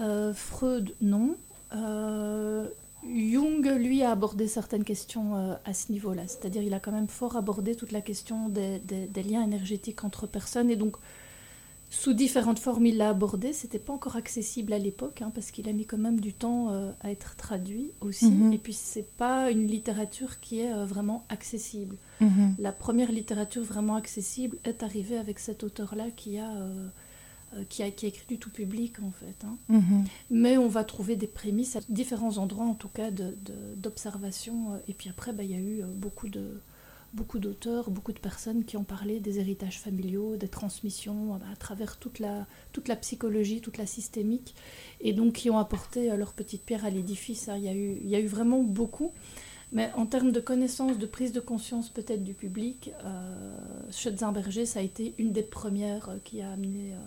euh, 0.00 0.32
Freud, 0.34 0.94
non. 1.00 1.36
Euh, 1.72 2.66
Jung, 3.06 3.66
lui, 3.78 4.02
a 4.02 4.10
abordé 4.10 4.48
certaines 4.48 4.84
questions 4.84 5.36
euh, 5.36 5.54
à 5.64 5.74
ce 5.74 5.92
niveau-là. 5.92 6.22
C'est-à-dire, 6.26 6.62
il 6.62 6.72
a 6.72 6.80
quand 6.80 6.92
même 6.92 7.08
fort 7.08 7.36
abordé 7.36 7.74
toute 7.74 7.92
la 7.92 8.00
question 8.00 8.48
des, 8.48 8.78
des, 8.78 9.22
liens 9.22 9.42
énergétiques 9.42 10.04
entre 10.04 10.26
personnes. 10.26 10.70
Et 10.70 10.76
donc, 10.76 10.96
sous 11.94 12.12
différentes 12.12 12.58
formes, 12.58 12.86
il 12.86 12.96
l'a 12.96 13.10
abordé. 13.10 13.52
C'était 13.52 13.78
pas 13.78 13.92
encore 13.92 14.16
accessible 14.16 14.72
à 14.72 14.78
l'époque, 14.78 15.22
hein, 15.22 15.30
parce 15.34 15.50
qu'il 15.50 15.68
a 15.68 15.72
mis 15.72 15.86
quand 15.86 15.98
même 15.98 16.20
du 16.20 16.32
temps 16.32 16.70
euh, 16.70 16.90
à 17.00 17.10
être 17.10 17.36
traduit 17.36 17.90
aussi. 18.00 18.30
Mhm. 18.30 18.52
Et 18.52 18.58
puis, 18.58 18.72
c'est 18.72 19.08
pas 19.16 19.50
une 19.50 19.66
littérature 19.66 20.40
qui 20.40 20.60
est 20.60 20.72
euh, 20.72 20.84
vraiment 20.84 21.24
accessible. 21.28 21.96
Mhm. 22.20 22.56
La 22.58 22.72
première 22.72 23.12
littérature 23.12 23.62
vraiment 23.62 23.96
accessible 23.96 24.56
est 24.64 24.82
arrivée 24.82 25.16
avec 25.18 25.38
cet 25.38 25.62
auteur-là 25.62 26.06
qui 26.14 26.38
a, 26.38 26.50
euh, 26.50 26.88
qui 27.68 27.82
a 27.84 27.90
qui 27.90 28.06
a 28.06 28.08
écrit 28.08 28.26
du 28.26 28.38
tout 28.38 28.50
public, 28.50 28.94
en 29.02 29.12
fait. 29.12 29.44
hein. 29.46 29.56
Mhm. 29.68 30.04
Mais 30.30 30.58
on 30.58 30.68
va 30.68 30.82
trouver 30.84 31.14
des 31.16 31.28
prémices 31.28 31.76
à 31.76 31.80
différents 31.88 32.38
endroits, 32.38 32.66
en 32.66 32.74
tout 32.74 32.88
cas, 32.88 33.10
de- 33.12 33.36
de- 33.44 33.74
d'observation. 33.76 34.80
et 34.88 34.92
puis 34.94 35.08
après, 35.08 35.32
bah, 35.32 35.44
il 35.44 35.50
y 35.52 35.54
a 35.54 35.58
eu 35.58 35.82
beaucoup 35.96 36.28
de 36.28 36.60
beaucoup 37.14 37.38
d'auteurs, 37.38 37.90
beaucoup 37.90 38.12
de 38.12 38.18
personnes 38.18 38.64
qui 38.64 38.76
ont 38.76 38.84
parlé 38.84 39.20
des 39.20 39.38
héritages 39.38 39.80
familiaux, 39.80 40.36
des 40.36 40.48
transmissions, 40.48 41.34
euh, 41.34 41.52
à 41.52 41.56
travers 41.56 41.96
toute 41.98 42.18
la, 42.18 42.46
toute 42.72 42.88
la 42.88 42.96
psychologie, 42.96 43.60
toute 43.60 43.78
la 43.78 43.86
systémique, 43.86 44.54
et 45.00 45.12
donc 45.12 45.34
qui 45.34 45.50
ont 45.50 45.58
apporté 45.58 46.10
euh, 46.10 46.16
leur 46.16 46.32
petite 46.32 46.62
pierre 46.64 46.84
à 46.84 46.90
l'édifice. 46.90 47.48
hein. 47.48 47.56
Il 47.56 47.64
y, 47.64 47.68
a 47.68 47.74
eu, 47.74 47.98
il 48.02 48.08
y 48.10 48.16
a 48.16 48.20
eu 48.20 48.26
vraiment 48.26 48.62
beaucoup. 48.62 49.12
Mais 49.72 49.90
en 49.96 50.06
termes 50.06 50.30
de 50.30 50.38
connaissance, 50.38 50.98
de 50.98 51.06
prise 51.06 51.32
de 51.32 51.40
conscience 51.40 51.88
peut-être 51.88 52.22
du 52.22 52.34
public, 52.34 52.90
euh, 53.04 53.56
Schutzenberger, 53.90 54.66
ça 54.66 54.78
a 54.78 54.82
été 54.82 55.14
une 55.18 55.32
des 55.32 55.42
premières 55.42 56.08
euh, 56.10 56.18
qui 56.22 56.42
a 56.42 56.50
amené, 56.52 56.92
euh, 56.92 56.98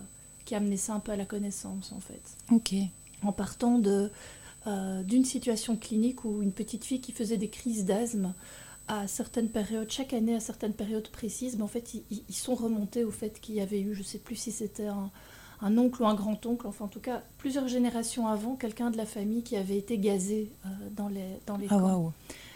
qui 0.44 0.54
a 0.54 0.58
amené 0.58 0.76
ça 0.76 0.94
un 0.94 1.00
peu 1.00 1.12
à 1.12 1.16
la 1.16 1.24
connaissance, 1.24 1.92
en 1.92 2.00
fait 2.00 2.20
Ok. 2.52 2.74
en 3.22 3.32
partant 3.32 3.78
de, 3.78 4.10
euh, 4.66 5.02
d'une 5.02 5.24
situation 5.24 5.76
clinique 5.76 6.24
où 6.26 6.42
une 6.42 6.52
petite 6.52 6.84
fille 6.84 7.00
qui 7.00 7.12
faisait 7.12 7.38
des 7.38 7.48
crises 7.48 7.86
d'asthme 7.86 8.34
à 8.88 9.06
certaines 9.06 9.48
périodes, 9.50 9.90
chaque 9.90 10.12
année 10.12 10.34
à 10.34 10.40
certaines 10.40 10.72
périodes 10.72 11.08
précises, 11.08 11.56
mais 11.56 11.62
en 11.62 11.68
fait 11.68 11.94
ils, 12.10 12.34
sont 12.34 12.54
remontés 12.54 13.04
au 13.04 13.10
fait 13.10 13.40
qu'il 13.40 13.54
y 13.54 13.60
avait 13.60 13.80
eu, 13.80 13.94
je 13.94 14.00
ne 14.00 14.04
sais 14.04 14.18
plus 14.18 14.36
si 14.36 14.50
c'était 14.50 14.86
un, 14.86 15.10
un 15.60 15.76
oncle 15.78 16.02
ou 16.02 16.06
un 16.06 16.14
grand-oncle, 16.14 16.66
enfin 16.66 16.86
en 16.86 16.88
tout 16.88 17.00
cas 17.00 17.22
plusieurs 17.36 17.68
générations 17.68 18.26
avant, 18.26 18.56
quelqu'un 18.56 18.90
de 18.90 18.96
la 18.96 19.06
famille 19.06 19.42
qui 19.42 19.56
avait 19.56 19.76
été 19.76 19.98
gazé 19.98 20.50
euh, 20.64 20.68
dans 20.96 21.08
les, 21.08 21.38
dans 21.46 21.56
les 21.56 21.66
Ah 21.70 21.76
camps. 21.78 22.12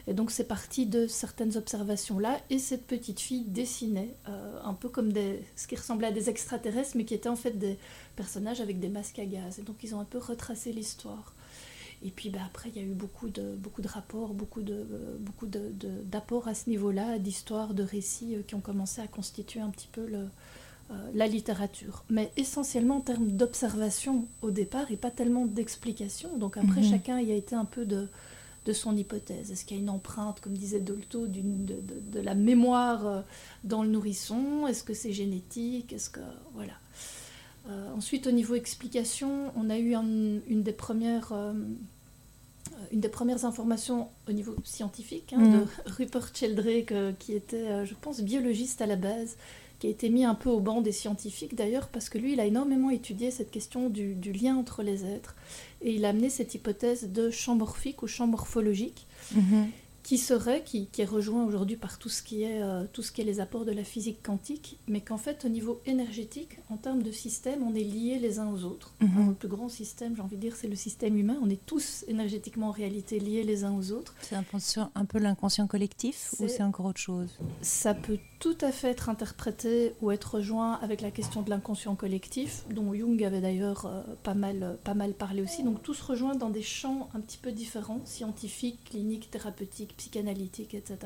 Et 0.08 0.14
donc 0.14 0.30
c'est 0.32 0.48
parti 0.48 0.86
de 0.86 1.06
certaines 1.06 1.56
observations-là, 1.56 2.40
et 2.50 2.58
cette 2.58 2.86
petite 2.86 3.20
fille 3.20 3.44
dessinait 3.44 4.16
euh, 4.28 4.60
un 4.64 4.74
peu 4.74 4.88
comme 4.88 5.12
des, 5.12 5.44
ce 5.54 5.66
qui 5.66 5.76
ressemblait 5.76 6.08
à 6.08 6.12
des 6.12 6.28
extraterrestres, 6.28 6.92
mais 6.96 7.04
qui 7.04 7.14
étaient 7.14 7.28
en 7.28 7.36
fait 7.36 7.58
des 7.58 7.78
personnages 8.16 8.60
avec 8.60 8.80
des 8.80 8.88
masques 8.88 9.18
à 9.18 9.26
gaz. 9.26 9.58
Et 9.58 9.62
donc 9.62 9.76
ils 9.82 9.94
ont 9.94 10.00
un 10.00 10.04
peu 10.04 10.18
retracé 10.18 10.72
l'histoire. 10.72 11.34
Et 12.04 12.10
puis 12.10 12.30
bah, 12.30 12.40
après, 12.46 12.68
il 12.70 12.76
y 12.76 12.84
a 12.84 12.86
eu 12.88 12.94
beaucoup 12.94 13.28
de, 13.28 13.54
beaucoup 13.56 13.82
de 13.82 13.88
rapports, 13.88 14.34
beaucoup 14.34 14.62
de, 14.62 14.74
euh, 14.74 15.16
beaucoup 15.20 15.46
de, 15.46 15.60
de- 15.78 16.02
d'apports 16.10 16.48
à 16.48 16.54
ce 16.54 16.68
niveau-là, 16.68 17.18
d'histoires, 17.18 17.74
de 17.74 17.82
récits 17.82 18.34
euh, 18.34 18.42
qui 18.46 18.54
ont 18.54 18.60
commencé 18.60 19.00
à 19.00 19.06
constituer 19.06 19.60
un 19.60 19.70
petit 19.70 19.88
peu 19.92 20.04
le, 20.06 20.26
euh, 20.90 20.94
la 21.14 21.26
littérature. 21.26 22.04
Mais 22.10 22.32
essentiellement 22.36 22.96
en 22.96 23.00
termes 23.00 23.30
d'observation 23.32 24.26
au 24.42 24.50
départ 24.50 24.90
et 24.90 24.96
pas 24.96 25.10
tellement 25.10 25.46
d'explication. 25.46 26.36
Donc 26.38 26.56
après, 26.56 26.80
Mhm. 26.82 26.90
chacun 26.90 27.20
y 27.20 27.30
a 27.30 27.36
été 27.36 27.54
un 27.54 27.64
peu 27.64 27.84
de, 27.84 28.08
de 28.66 28.72
son 28.72 28.96
hypothèse. 28.96 29.50
Est-ce 29.52 29.64
qu'il 29.64 29.76
y 29.76 29.80
a 29.80 29.82
une 29.82 29.90
empreinte, 29.90 30.40
comme 30.40 30.56
disait 30.56 30.80
Dolto, 30.80 31.26
de, 31.28 31.40
de- 31.40 31.80
de 32.12 32.20
la 32.20 32.34
mémoire 32.34 33.24
dans 33.64 33.82
le 33.84 33.88
nourrisson? 33.90 34.66
Est-ce 34.66 34.82
que 34.84 34.94
c'est 34.94 35.12
génétique? 35.12 35.92
Est-ce 35.92 36.10
que 36.10 36.20
voilà. 36.54 36.72
Euh, 37.68 37.92
ensuite, 37.96 38.26
au 38.26 38.32
niveau 38.32 38.54
explication, 38.54 39.52
on 39.56 39.70
a 39.70 39.78
eu 39.78 39.94
un- 39.94 40.40
une 40.48 40.62
des 40.62 40.72
premières, 40.72 41.30
euh, 41.32 41.52
une 42.92 43.00
des 43.00 43.08
premières 43.08 43.44
informations 43.44 44.08
au 44.28 44.32
niveau 44.32 44.54
scientifique 44.64 45.32
hein, 45.32 45.38
Mhm. 45.40 45.52
de 45.60 45.66
Rupert 45.86 46.34
Sheldrake, 46.34 46.92
euh, 46.92 47.12
qui 47.18 47.34
était, 47.34 47.86
je 47.86 47.94
pense, 48.00 48.20
biologiste 48.20 48.80
à 48.82 48.86
la 48.86 48.96
base, 48.96 49.36
qui 49.78 49.86
a 49.86 49.90
été 49.90 50.10
mis 50.10 50.24
un 50.24 50.34
peu 50.34 50.48
au 50.48 50.60
banc 50.60 50.80
des 50.80 50.92
scientifiques 50.92 51.54
d'ailleurs, 51.54 51.88
parce 51.88 52.08
que 52.08 52.18
lui, 52.18 52.32
il 52.34 52.40
a 52.40 52.44
énormément 52.46 52.90
étudié 52.90 53.30
cette 53.30 53.50
question 53.50 53.88
du, 53.90 54.14
du 54.14 54.32
lien 54.32 54.56
entre 54.56 54.82
les 54.82 55.04
êtres, 55.04 55.34
et 55.82 55.92
il 55.94 56.04
a 56.04 56.10
amené 56.10 56.30
cette 56.30 56.54
hypothèse 56.54 57.08
de 57.10 57.30
champ 57.30 57.54
morphique 57.56 58.02
ou 58.02 58.06
champ 58.06 58.26
morphologique, 58.26 59.06
Mhm. 59.34 59.68
Qui 60.02 60.18
serait, 60.18 60.62
qui, 60.64 60.86
qui 60.88 61.02
est 61.02 61.04
rejoint 61.06 61.44
aujourd'hui 61.44 61.76
par 61.76 61.98
tout 61.98 62.08
ce, 62.08 62.22
qui 62.22 62.42
est, 62.42 62.60
euh, 62.62 62.84
tout 62.92 63.02
ce 63.02 63.12
qui 63.12 63.20
est 63.20 63.24
les 63.24 63.38
apports 63.40 63.64
de 63.64 63.70
la 63.70 63.84
physique 63.84 64.20
quantique, 64.22 64.78
mais 64.88 65.00
qu'en 65.00 65.16
fait, 65.16 65.44
au 65.44 65.48
niveau 65.48 65.80
énergétique, 65.86 66.58
en 66.70 66.76
termes 66.76 67.02
de 67.04 67.12
système, 67.12 67.62
on 67.62 67.74
est 67.74 67.84
liés 67.84 68.18
les 68.18 68.38
uns 68.40 68.50
aux 68.52 68.64
autres. 68.64 68.92
Mhm. 69.00 69.10
Alors, 69.16 69.28
le 69.28 69.34
plus 69.34 69.48
grand 69.48 69.68
système, 69.68 70.16
j'ai 70.16 70.22
envie 70.22 70.36
de 70.36 70.40
dire, 70.40 70.56
c'est 70.56 70.66
le 70.66 70.74
système 70.76 71.16
humain. 71.16 71.36
On 71.42 71.48
est 71.48 71.64
tous 71.66 72.04
énergétiquement 72.08 72.68
en 72.68 72.72
réalité 72.72 73.20
liés 73.20 73.44
les 73.44 73.62
uns 73.64 73.76
aux 73.76 73.92
autres. 73.92 74.14
C'est 74.22 74.34
un, 74.34 74.42
peu- 74.42 74.58
un 74.94 75.04
peu 75.04 75.18
l'inconscient 75.18 75.66
collectif 75.68 76.34
ou 76.40 76.48
C'est- 76.48 76.62
encore 76.62 76.86
autre 76.86 77.00
chose? 77.00 77.30
Ça 77.60 77.94
peut 77.94 78.18
tout 78.40 78.58
à 78.60 78.72
fait 78.72 78.88
être 78.88 79.08
interprété 79.08 79.92
ou 80.00 80.10
être 80.10 80.34
rejoint 80.34 80.72
avec 80.82 81.00
la 81.00 81.12
question 81.12 81.42
de 81.42 81.50
l'inconscient 81.50 81.94
collectif, 81.94 82.64
dont 82.70 82.92
Jung 82.92 83.22
avait 83.22 83.40
d'ailleurs 83.40 83.86
euh, 83.86 84.02
pas, 84.24 84.34
mal, 84.34 84.78
pas 84.82 84.94
mal 84.94 85.14
parlé 85.14 85.42
aussi. 85.42 85.62
Donc 85.62 85.80
tout 85.82 85.94
se 85.94 86.02
rejoint 86.02 86.34
dans 86.34 86.50
des 86.50 86.62
champs 86.62 87.08
un 87.14 87.20
petit 87.20 87.38
peu 87.38 87.52
différents, 87.52 88.00
scientifiques, 88.04 88.80
cliniques, 88.90 89.30
thérapeutiques, 89.30 89.91
psychanalytiques, 89.96 90.74
etc. 90.74 90.98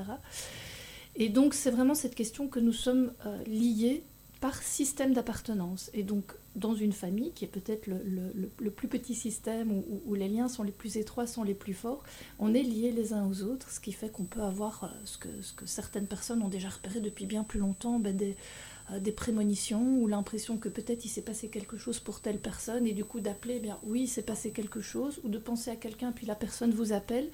Et 1.17 1.29
donc 1.29 1.55
c'est 1.55 1.71
vraiment 1.71 1.95
cette 1.95 2.15
question 2.15 2.49
que 2.49 2.61
nous 2.61 2.73
sommes 2.73 3.13
euh, 3.25 3.43
liés 3.45 4.05
par 4.41 4.63
système 4.63 5.15
d'appartenance. 5.15 5.91
Et 5.95 6.03
donc 6.03 6.35
dans 6.55 6.75
une 6.75 6.93
famille, 6.93 7.33
qui 7.33 7.45
est 7.45 7.49
peut-être 7.49 7.87
le, 7.87 8.71
plus 8.71 8.89
petit 8.89 9.15
système 9.15 9.73
où, 10.07 10.15
les 10.15 10.29
liens 10.29 10.49
sont 10.49 10.63
les 10.63 10.73
plus 10.73 10.97
étroits, 10.97 11.27
sont 11.27 11.43
les 11.43 11.55
plus 11.55 11.75
forts, 11.75 12.03
on 12.39 12.55
est 12.55 12.63
liés 12.63 12.93
les 12.93 13.13
uns 13.13 13.27
aux 13.27 13.43
autres, 13.43 13.71
ce 13.71 13.81
qui 13.81 13.93
fait 13.93 14.11
qu'on 14.11 14.25
peut 14.25 14.43
avoir 14.43 14.85
euh, 14.85 14.89
ce, 15.05 15.19
que, 15.19 15.29
ce 15.43 15.53
que 15.53 15.67
certaines 15.67 16.07
personnes 16.07 16.43
ont 16.43 16.49
déjà 16.49 16.69
repéré 16.69 17.01
depuis 17.01 17.27
bien 17.27 17.45
plus 17.45 17.61
longtemps, 17.61 17.99
ben, 17.99 18.17
des, 18.17 18.37
euh, 18.93 19.01
des 19.01 19.11
prémonitions 19.11 19.99
ou 19.99 20.07
l'impression 20.07 20.59
que 20.59 20.69
peut-être 20.69 21.05
il 21.05 21.09
s'est 21.09 21.23
passé 21.23 21.49
quelque 21.49 21.77
chose 21.77 21.99
pour 21.99 22.21
telle 22.21 22.39
personne 22.39 22.87
et 22.87 22.93
du 22.93 23.05
coup 23.05 23.19
d'appeler, 23.19 23.61
eh 23.65 23.71
oui, 23.83 24.03
il 24.03 24.09
s'est 24.09 24.23
passé 24.23 24.53
quelque 24.53 24.81
chose, 24.81 25.21
ou 25.25 25.29
de 25.29 25.39
penser 25.39 25.71
à 25.71 25.77
quelqu'un 25.77 26.13
puis 26.13 26.25
la 26.25 26.37
personne 26.37 26.71
vous 26.71 26.93
appelle. 26.93 27.29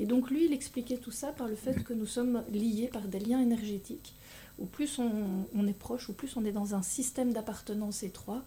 Et 0.00 0.06
donc 0.06 0.30
lui, 0.30 0.46
il 0.46 0.52
expliquait 0.52 0.96
tout 0.96 1.10
ça 1.12 1.28
par 1.28 1.46
le 1.46 1.54
fait 1.54 1.84
que 1.84 1.92
nous 1.92 2.06
sommes 2.06 2.42
liés 2.52 2.88
par 2.92 3.02
des 3.02 3.20
liens 3.20 3.40
énergétiques. 3.40 4.14
Au 4.58 4.64
plus 4.66 4.98
on, 4.98 5.10
on 5.54 5.66
est 5.66 5.78
proche, 5.78 6.10
au 6.10 6.12
plus 6.12 6.36
on 6.36 6.44
est 6.44 6.52
dans 6.52 6.74
un 6.74 6.82
système 6.82 7.32
d'appartenance 7.32 8.02
étroit, 8.02 8.42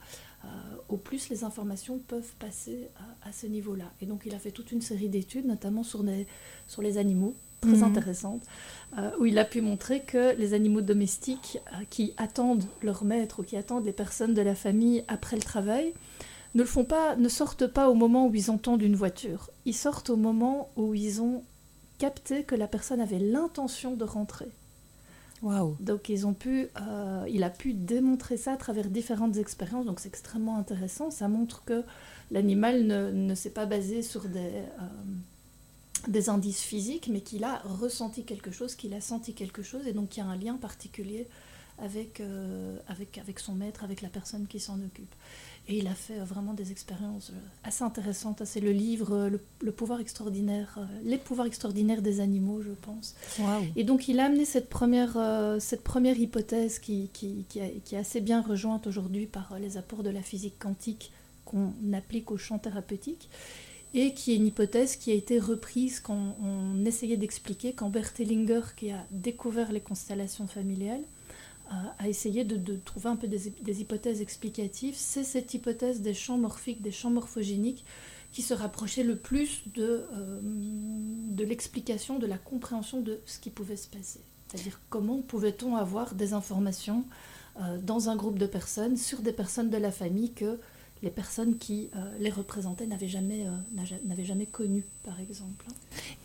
euh, 0.45 0.47
au 0.89 0.97
plus 0.97 1.29
les 1.29 1.43
informations 1.43 1.99
peuvent 1.99 2.33
passer 2.39 2.89
à, 3.23 3.29
à 3.29 3.31
ce 3.31 3.47
niveau-là. 3.47 3.85
Et 4.01 4.05
donc 4.05 4.23
il 4.25 4.33
a 4.35 4.39
fait 4.39 4.51
toute 4.51 4.71
une 4.71 4.81
série 4.81 5.09
d'études, 5.09 5.45
notamment 5.45 5.83
sur 5.83 6.03
les 6.03 6.97
animaux, 6.97 7.35
très 7.61 7.77
Mhm. 7.77 7.83
intéressantes, 7.83 8.43
euh, 8.97 9.09
où 9.19 9.25
il 9.25 9.37
a 9.39 9.45
pu 9.45 9.61
montrer 9.61 10.01
que 10.01 10.35
les 10.35 10.53
animaux 10.53 10.81
domestiques 10.81 11.59
euh, 11.71 11.85
qui 11.89 12.13
attendent 12.17 12.65
leur 12.81 13.05
maître 13.05 13.39
ou 13.39 13.43
qui 13.43 13.55
attendent 13.57 13.85
les 13.85 13.93
personnes 13.93 14.33
de 14.33 14.41
la 14.41 14.53
famille 14.55 15.03
après 15.07 15.37
le 15.37 15.41
travail 15.43 15.93
ne 16.55 16.61
le 16.61 16.67
font 16.67 16.85
pas, 16.85 17.15
ne 17.15 17.29
sortent 17.29 17.67
pas 17.67 17.89
au 17.89 17.93
moment 17.93 18.27
où 18.27 18.35
ils 18.35 18.51
entendent 18.51 18.81
une 18.81 18.95
voiture. 18.95 19.49
Ils 19.65 19.75
sortent 19.75 20.09
au 20.09 20.15
moment 20.15 20.69
où 20.75 20.93
ils 20.93 21.21
ont 21.21 21.43
capté 21.97 22.43
que 22.43 22.55
la 22.55 22.67
personne 22.67 23.01
avait 23.01 23.19
l'intention 23.19 23.95
de 23.95 24.03
rentrer. 24.03 24.49
Waouh. 25.41 25.75
Donc 25.79 26.09
ils 26.09 26.25
ont 26.25 26.33
pu, 26.33 26.67
euh, 26.81 27.25
il 27.29 27.43
a 27.43 27.49
pu 27.49 27.73
démontrer 27.73 28.37
ça 28.37 28.53
à 28.53 28.57
travers 28.57 28.89
différentes 28.89 29.37
expériences. 29.37 29.85
Donc 29.85 29.99
c'est 29.99 30.07
extrêmement 30.07 30.57
intéressant. 30.57 31.11
Ça 31.11 31.27
montre 31.27 31.63
que 31.65 31.83
l'animal 32.31 32.85
ne, 32.85 33.11
ne 33.11 33.35
s'est 33.35 33.49
pas 33.49 33.65
basé 33.65 34.01
sur 34.01 34.23
des, 34.25 34.39
euh, 34.39 34.87
des 36.07 36.29
indices 36.29 36.61
physiques, 36.61 37.09
mais 37.11 37.21
qu'il 37.21 37.43
a 37.43 37.59
ressenti 37.65 38.23
quelque 38.23 38.51
chose, 38.51 38.75
qu'il 38.75 38.93
a 38.93 39.01
senti 39.01 39.33
quelque 39.33 39.63
chose, 39.63 39.87
et 39.87 39.93
donc 39.93 40.15
il 40.15 40.19
y 40.19 40.23
a 40.23 40.25
un 40.25 40.35
lien 40.35 40.55
particulier 40.55 41.27
avec, 41.83 42.21
euh, 42.21 42.77
avec, 42.87 43.17
avec 43.17 43.39
son 43.39 43.53
maître, 43.53 43.83
avec 43.83 44.01
la 44.01 44.09
personne 44.09 44.47
qui 44.47 44.59
s'en 44.59 44.75
occupe. 44.75 45.13
Et 45.67 45.77
il 45.77 45.87
a 45.87 45.93
fait 45.93 46.19
euh, 46.19 46.23
vraiment 46.23 46.53
des 46.53 46.71
expériences 46.71 47.31
euh, 47.31 47.39
assez 47.63 47.83
intéressantes. 47.83 48.41
C'est 48.45 48.61
le 48.61 48.71
livre 48.71 49.27
le, 49.27 49.39
le 49.61 49.71
pouvoir 49.71 49.99
extraordinaire, 49.99 50.79
Les 51.03 51.17
pouvoirs 51.17 51.47
extraordinaires 51.47 52.01
des 52.01 52.19
animaux, 52.21 52.61
je 52.61 52.71
pense. 52.71 53.15
Et 53.75 53.83
donc 53.83 54.07
il 54.07 54.19
a 54.19 54.25
amené 54.25 54.45
cette 54.45 54.69
première, 54.69 55.17
cette 55.59 55.83
première 55.83 56.17
hypothèse 56.17 56.79
qui, 56.79 57.09
qui, 57.13 57.45
qui, 57.49 57.59
qui 57.83 57.95
est 57.95 57.99
assez 57.99 58.21
bien 58.21 58.41
rejointe 58.41 58.87
aujourd'hui 58.87 59.25
par 59.25 59.57
les 59.59 59.77
apports 59.77 60.03
de 60.03 60.09
la 60.09 60.21
physique 60.21 60.57
quantique 60.59 61.11
qu'on 61.45 61.73
applique 61.93 62.31
au 62.31 62.37
champ 62.37 62.59
thérapeutique 62.59 63.29
et 63.93 64.13
qui 64.13 64.31
est 64.33 64.37
une 64.37 64.47
hypothèse 64.47 64.95
qui 64.95 65.11
a 65.11 65.13
été 65.13 65.39
reprise 65.39 65.99
quand 65.99 66.35
on 66.41 66.83
essayait 66.85 67.17
d'expliquer, 67.17 67.73
quand 67.73 67.89
Bert 67.89 68.11
Hellinger, 68.17 68.61
qui 68.75 68.91
a 68.91 69.05
découvert 69.11 69.71
les 69.71 69.81
constellations 69.81 70.47
familiales, 70.47 71.03
a 71.69 72.07
essayé 72.07 72.43
de, 72.43 72.75
trouver 72.77 73.09
un 73.09 73.15
peu 73.15 73.27
des, 73.27 73.81
hypothèses 73.81 74.21
explicatives. 74.21 74.95
C'est 74.95 75.23
cette 75.23 75.53
hypothèse 75.53 76.01
des 76.01 76.13
champs 76.13 76.37
morphiques, 76.37 76.81
des 76.81 76.91
champs 76.91 77.09
morphogéniques, 77.09 77.85
qui 78.31 78.41
se 78.41 78.53
rapprochait 78.53 79.03
le 79.03 79.15
plus 79.15 79.61
de, 79.73 80.05
euh, 80.11 80.39
de 80.41 81.43
l'explication, 81.43 82.17
de 82.19 82.25
la 82.25 82.37
compréhension 82.37 82.99
de 82.99 83.19
ce 83.25 83.39
qui 83.39 83.49
pouvait 83.49 83.75
se 83.75 83.87
passer. 83.87 84.21
C'est-à-dire 84.47 84.79
comment 84.89 85.21
pouvait-on 85.21 85.75
avoir 85.75 86.15
des 86.15 86.33
informations 86.33 87.05
euh, 87.61 87.77
dans 87.77 88.09
un 88.09 88.15
groupe 88.15 88.39
de 88.39 88.47
personnes, 88.47 88.97
sur 88.97 89.21
des 89.21 89.33
personnes 89.33 89.69
de 89.69 89.77
la 89.77 89.91
famille, 89.91 90.31
que 90.31 90.59
les 91.03 91.09
personnes 91.11 91.57
qui 91.57 91.89
euh, 91.95 91.99
les 92.19 92.29
représentaient 92.31 92.87
n'avaient 92.87 93.07
jamais, 93.09 93.45
n'avaient 94.05 94.25
jamais 94.25 94.45
connu, 94.47 94.83
par 95.03 95.19
exemple. 95.19 95.65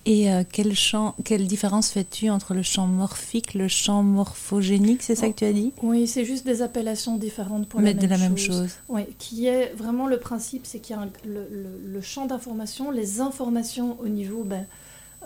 Et 0.07 0.29
quel 0.53 0.75
champ, 0.75 1.15
quelle 1.25 1.47
différence 1.47 1.91
fais-tu 1.91 2.31
entre 2.31 2.55
le 2.55 2.63
champ 2.63 2.87
morphique, 2.87 3.53
le 3.55 3.69
champ 3.69 4.03
morphogénique, 4.03 5.03
c'est 5.03 5.15
ça 5.17 5.29
que 5.29 5.35
tu 5.35 5.45
as 5.45 5.53
dit? 5.53 5.73
Oui, 5.83 6.07
c'est 6.07 6.25
juste 6.25 6.47
des 6.47 6.63
appellations 6.63 7.17
différentes 7.19 7.69
pour 7.69 7.81
Mais 7.81 7.93
la 7.93 8.01
de 8.01 8.07
même 8.07 8.11
la 8.11 8.19
même 8.19 8.39
chose. 8.39 8.71
Oui, 8.89 9.03
qui 9.19 9.47
est 9.47 9.73
vraiment 9.75 10.07
le 10.07 10.19
principe, 10.19 10.65
c'est 10.65 10.79
qu'il 10.79 10.97
y 10.97 10.99
a 10.99 11.03
un- 11.03 11.11
le, 11.27 11.47
le- 11.51 11.81
le 11.93 12.01
champ 12.01 12.25
d'information, 12.27 12.91
les 12.91 13.21
informations 13.21 13.99
au 14.01 14.09
niveau 14.09 14.45
ben, 14.45 14.65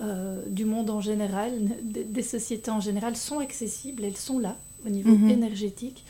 euh, 0.01 0.43
du 0.49 0.65
monde 0.65 0.91
en 0.91 1.01
général, 1.01 1.53
des, 1.83 2.03
des 2.05 2.23
sociétés 2.23 2.71
en 2.71 2.81
général, 2.81 3.15
sont 3.15 3.39
accessibles, 3.39 4.03
elles 4.05 4.17
sont 4.17 4.39
là 4.41 4.57
au 4.87 4.89
niveau 4.91 5.11
Mhm. 5.15 5.31
énergétique. 5.31 6.03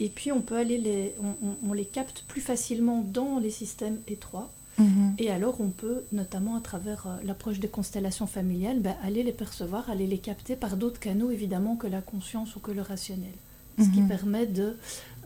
Et 0.00 0.08
puis 0.08 0.32
on 0.32 0.40
peut 0.40 0.56
aller 0.56 0.78
les, 0.78 1.14
on, 1.22 1.28
on- 1.46 1.70
on 1.70 1.72
les 1.72 1.84
capte 1.84 2.24
plus 2.26 2.40
facilement 2.40 3.04
dans 3.06 3.38
les 3.38 3.50
systèmes 3.50 3.98
étroits. 4.08 4.50
Mhm. 4.78 5.14
Et 5.18 5.30
alors 5.30 5.60
on 5.60 5.68
peut, 5.68 6.04
notamment 6.12 6.56
à 6.56 6.60
travers 6.60 7.06
euh, 7.06 7.16
l'approche 7.24 7.58
des 7.60 7.68
constellations 7.68 8.26
familiales, 8.26 8.80
ben, 8.80 8.94
aller 9.04 9.22
les 9.22 9.32
percevoir, 9.32 9.90
aller 9.90 10.06
les 10.06 10.18
capter 10.18 10.56
par 10.56 10.76
d'autres 10.78 11.00
canaux 11.00 11.30
évidemment 11.30 11.76
que 11.76 11.86
la 11.86 12.00
conscience 12.00 12.56
ou 12.56 12.60
que 12.60 12.70
le 12.70 12.80
rationnel. 12.82 13.32
Ce 13.78 13.84
qui 13.90 14.00
Mhm. 14.00 14.08
permet 14.08 14.46
de, 14.46 14.76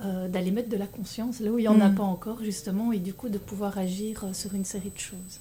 euh, 0.04 0.28
d'aller 0.28 0.50
mettre 0.52 0.68
de 0.68 0.76
la 0.76 0.86
conscience 0.86 1.40
là 1.40 1.50
où 1.50 1.58
il 1.58 1.62
n'y 1.62 1.68
en 1.68 1.80
a 1.80 1.88
Mhm. 1.88 1.94
pas 1.96 2.02
encore 2.04 2.42
justement 2.44 2.92
et 2.92 2.98
du 2.98 3.12
coup 3.14 3.28
de 3.28 3.38
pouvoir 3.38 3.78
agir 3.78 4.24
euh, 4.24 4.32
sur 4.32 4.54
une 4.54 4.64
série 4.64 4.90
de 4.90 4.98
choses. 4.98 5.40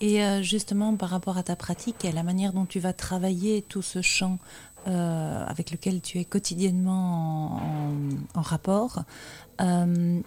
Et 0.00 0.22
euh, 0.22 0.42
justement, 0.42 0.94
par 0.96 1.08
rapport 1.10 1.36
à 1.38 1.42
ta 1.42 1.56
pratique 1.56 2.04
et 2.04 2.08
à 2.08 2.12
la 2.12 2.22
manière 2.22 2.52
dont 2.52 2.64
tu 2.66 2.80
vas 2.80 2.92
travailler 2.92 3.62
tout 3.62 3.82
ce 3.82 4.02
champ 4.02 4.38
euh, 4.86 5.44
avec 5.46 5.70
lequel 5.70 6.00
tu 6.00 6.18
es 6.18 6.24
quotidiennement 6.24 7.60
en, 8.34 8.42
rapport, 8.42 9.02
euh, 9.60 10.20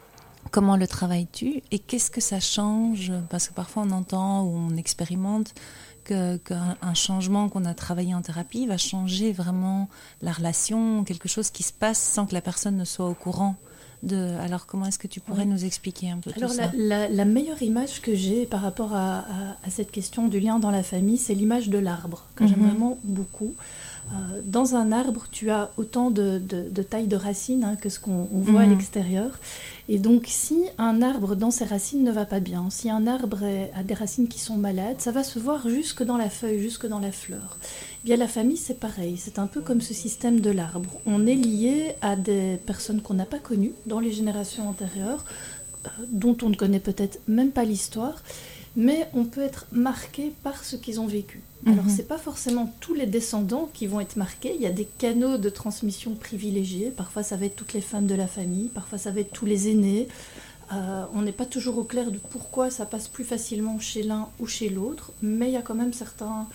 comment 0.52 0.78
le 0.78 0.88
travailles-tu 0.88 1.62
et 1.72 1.80
qu'est-ce 1.80 2.10
que 2.10 2.22
ça 2.22 2.40
change? 2.40 3.12
Parce 3.30 3.50
que 3.50 3.54
parfois 3.54 3.84
on 3.86 3.92
entend 3.92 4.44
ou 4.44 4.56
on 4.56 4.76
expérimente 4.76 5.54
qu'un 6.06 6.40
un 6.82 6.94
changement 6.94 7.50
qu'on 7.50 7.66
a 7.66 7.74
travaillé 7.74 8.16
en 8.16 8.22
thérapie 8.22 8.66
va 8.66 8.78
changer 8.78 9.32
vraiment 9.34 9.90
la 10.22 10.32
relation, 10.32 11.04
quelque 11.04 11.28
chose 11.28 11.50
qui 11.52 11.64
se 11.64 11.74
passe 11.74 12.00
sans 12.00 12.26
que 12.26 12.34
la 12.34 12.42
personne 12.42 12.78
ne 12.78 12.86
soit 12.86 13.08
au 13.08 13.14
courant. 13.14 13.58
De... 14.08 14.36
Alors 14.42 14.66
comment 14.66 14.86
est-ce 14.86 14.98
que 15.00 15.08
tu 15.08 15.20
pourrais 15.20 15.44
Oui. 15.44 15.50
nous 15.50 15.66
expliquer 15.66 16.10
un 16.12 16.18
peu 16.18 16.32
Alors 16.38 16.52
tout 16.52 16.58
la, 16.58 16.64
ça 16.66 16.72
la- 16.76 17.10
la 17.10 17.26
meilleure 17.26 17.62
image 17.62 18.02
que 18.02 18.16
j'ai 18.16 18.46
par 18.46 18.62
rapport 18.62 18.94
à, 18.94 19.20
à- 19.20 19.24
à 19.66 19.70
cette 19.70 19.92
question 19.92 20.28
du 20.28 20.40
lien 20.40 20.60
dans 20.60 20.72
la 20.72 20.84
famille, 20.84 21.18
c'est 21.18 21.34
l'image 21.36 21.70
de 21.70 21.78
l'arbre, 21.78 22.24
que 22.36 22.48
j'aime 22.48 22.60
Mhm. 22.60 22.68
vraiment 22.68 22.98
beaucoup. 23.04 23.54
Euh, 24.14 24.42
dans 24.46 24.76
un 24.76 24.94
arbre, 24.94 25.26
tu 25.32 25.50
as 25.52 25.70
autant 25.76 26.12
de, 26.12 26.40
de- 26.40 26.70
de 26.70 26.82
taille 26.82 27.08
de 27.08 27.18
racines 27.18 27.64
hein, 27.66 27.76
que 27.76 27.90
ce 27.90 28.00
qu'on 28.00 28.28
on 28.34 28.40
voit 28.40 28.62
à 28.62 28.66
Mhm. 28.66 28.72
l'extérieur. 28.72 29.32
Et 29.90 30.00
donc, 30.00 30.26
si 30.28 30.66
un 30.78 31.02
arbre 31.02 31.36
dans 31.36 31.52
ses 31.52 31.64
racines 31.64 32.04
ne 32.04 32.12
va 32.12 32.26
pas 32.26 32.42
bien, 32.42 32.70
si 32.70 32.90
un 32.90 33.08
arbre 33.08 33.40
a 33.74 33.84
des 33.84 33.94
racines 33.94 34.28
qui 34.28 34.40
sont 34.40 34.58
malades, 34.58 35.00
ça 35.00 35.12
va 35.12 35.24
se 35.24 35.40
voir 35.40 35.70
jusque 35.70 36.04
dans 36.04 36.18
la 36.18 36.30
feuille, 36.30 36.60
jusque 36.60 36.88
dans 36.88 37.00
la 37.00 37.14
fleur. 37.14 37.58
Eh 38.04 38.08
Bien, 38.08 38.18
la 38.18 38.28
famille, 38.28 38.58
c'est 38.58 38.80
pareil. 38.80 39.16
C'est 39.18 39.40
un 39.40 39.48
peu 39.48 39.62
comme 39.62 39.80
ce 39.80 39.94
système 39.94 40.42
de 40.42 40.50
l'arbre. 40.50 41.00
On 41.06 41.26
est 41.26 41.36
lié 41.36 41.96
à 42.02 42.18
des 42.18 42.58
personnes 42.66 43.02
qu'on 43.02 43.14
n'a 43.14 43.26
pas 43.26 43.40
connues 43.40 43.74
dans 43.86 44.02
les 44.02 44.12
générations 44.12 44.68
antérieures, 44.68 45.24
euh, 45.86 45.90
dont 46.10 46.36
on 46.42 46.50
ne 46.50 46.56
connaît 46.56 46.82
peut-être 46.82 47.20
même 47.30 47.52
pas 47.52 47.64
l'histoire, 47.64 48.22
mais 48.78 49.10
on 49.14 49.26
peut 49.26 49.42
être 49.42 49.66
marqué 49.74 50.32
par 50.44 50.64
ce 50.64 50.76
qu'ils 50.78 51.00
ont 51.02 51.08
vécu. 51.08 51.42
Alors, 51.66 51.84
Mhm. 51.86 51.90
c'est 51.94 52.08
pas 52.08 52.20
forcément 52.20 52.72
tous 52.80 52.94
les 52.94 53.08
descendants 53.08 53.68
qui 53.74 53.88
vont 53.88 54.00
être 54.00 54.16
marqués. 54.16 54.54
Il 54.56 54.62
y 54.62 54.68
a 54.68 54.72
des 54.72 54.86
canaux 54.86 55.38
de 55.38 55.50
transmission 55.50 56.14
privilégiés. 56.14 56.92
Parfois, 56.92 57.24
ça 57.24 57.36
va 57.36 57.48
être 57.48 57.56
toutes 57.56 57.74
les 57.74 57.82
femmes 57.82 58.06
de 58.08 58.16
la 58.16 58.28
famille. 58.28 58.68
Parfois, 58.70 58.98
ça 59.00 59.12
va 59.12 59.20
être 59.22 59.34
tous 59.34 59.46
les 59.48 59.68
aînés. 59.70 60.08
Euh, 60.74 61.06
on 61.16 61.24
n'est 61.24 61.32
pas 61.32 61.46
toujours 61.46 61.78
au 61.80 61.84
clair 61.84 62.12
de 62.12 62.20
pourquoi 62.20 62.70
ça 62.70 62.86
passe 62.86 63.08
plus 63.08 63.24
facilement 63.24 63.80
chez 63.80 64.04
l'un 64.04 64.30
ou 64.40 64.46
chez 64.48 64.70
l'autre, 64.70 65.12
mais 65.22 65.48
il 65.50 65.54
y 65.54 65.58
a 65.58 65.62
quand 65.62 65.76
même 65.76 65.94
certains, 65.94 66.46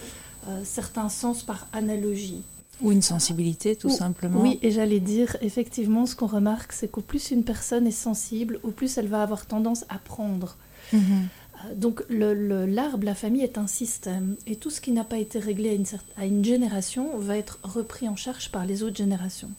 euh, 0.48 0.60
certains 0.64 1.08
sens 1.08 1.42
par 1.42 1.66
analogie. 1.72 2.42
Ou 2.82 2.92
une 2.92 3.02
sensibilité 3.02 3.74
tout 3.74 3.88
Ou- 3.88 3.96
simplement 3.96 4.40
Oui, 4.40 4.58
et 4.62 4.70
j'allais 4.70 5.00
dire, 5.00 5.36
effectivement, 5.40 6.04
ce 6.06 6.14
qu'on 6.14 6.26
remarque, 6.26 6.72
c'est 6.72 6.88
qu'au 6.90 7.00
plus 7.00 7.30
une 7.32 7.42
personne 7.44 7.86
est 7.86 7.90
sensible, 7.90 8.60
au 8.62 8.70
plus 8.70 8.96
elle 8.98 9.08
va 9.08 9.22
avoir 9.22 9.46
tendance 9.46 9.84
à 9.88 9.98
prendre. 9.98 10.56
Mhm. 10.92 11.28
Donc 11.76 12.02
l'arbre, 12.08 13.04
la 13.04 13.14
famille 13.14 13.42
est 13.42 13.58
un 13.58 13.66
système, 13.66 14.36
et 14.46 14.56
tout 14.56 14.70
ce 14.70 14.80
qui 14.80 14.92
n'a 14.92 15.04
pas 15.04 15.18
été 15.18 15.38
réglé 15.38 15.80
à 16.16 16.24
une, 16.26 16.44
génération 16.44 17.16
va 17.18 17.36
être 17.36 17.58
repris 17.62 18.08
en 18.08 18.16
charge 18.16 18.50
par 18.50 18.66
les 18.66 18.82
autres 18.82 18.96
générations. 18.96 19.50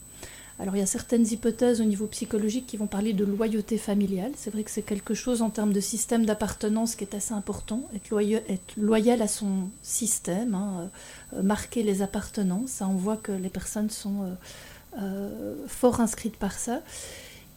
Alors 0.60 0.76
il 0.76 0.80
y 0.80 0.84
a 0.84 0.88
certaines 0.88 1.26
hypothèses 1.26 1.82
au 1.82 1.84
niveau 1.84 2.06
psychologique 2.06 2.68
qui 2.68 2.78
vont 2.78 2.86
parler 2.86 3.14
de 3.14 3.26
loyauté 3.26 3.78
familiale. 3.78 4.32
C'est 4.38 4.52
vrai 4.52 4.64
que 4.64 4.70
c'est 4.70 4.84
quelque 4.84 5.14
chose 5.14 5.42
en 5.42 5.50
termes 5.50 5.74
de 5.74 5.80
système 5.80 6.26
d'appartenance 6.26 6.96
qui 6.96 7.04
est 7.04 7.16
assez 7.16 7.34
important, 7.34 7.82
être, 7.96 8.78
loyal, 8.78 9.22
à 9.22 9.28
son 9.28 9.70
système, 9.82 10.54
hein, 10.54 10.90
euh, 11.34 11.40
euh, 11.40 11.44
marquer 11.44 11.82
les 11.82 12.02
appartenances. 12.02 12.82
On 12.82 12.96
voit 12.96 13.18
que 13.18 13.32
les 13.32 13.50
personnes 13.50 13.90
sont 13.90 14.36
euh, 15.02 15.56
fort 15.68 16.02
inscrites 16.02 16.38
par 16.38 16.54
ça. 16.54 16.82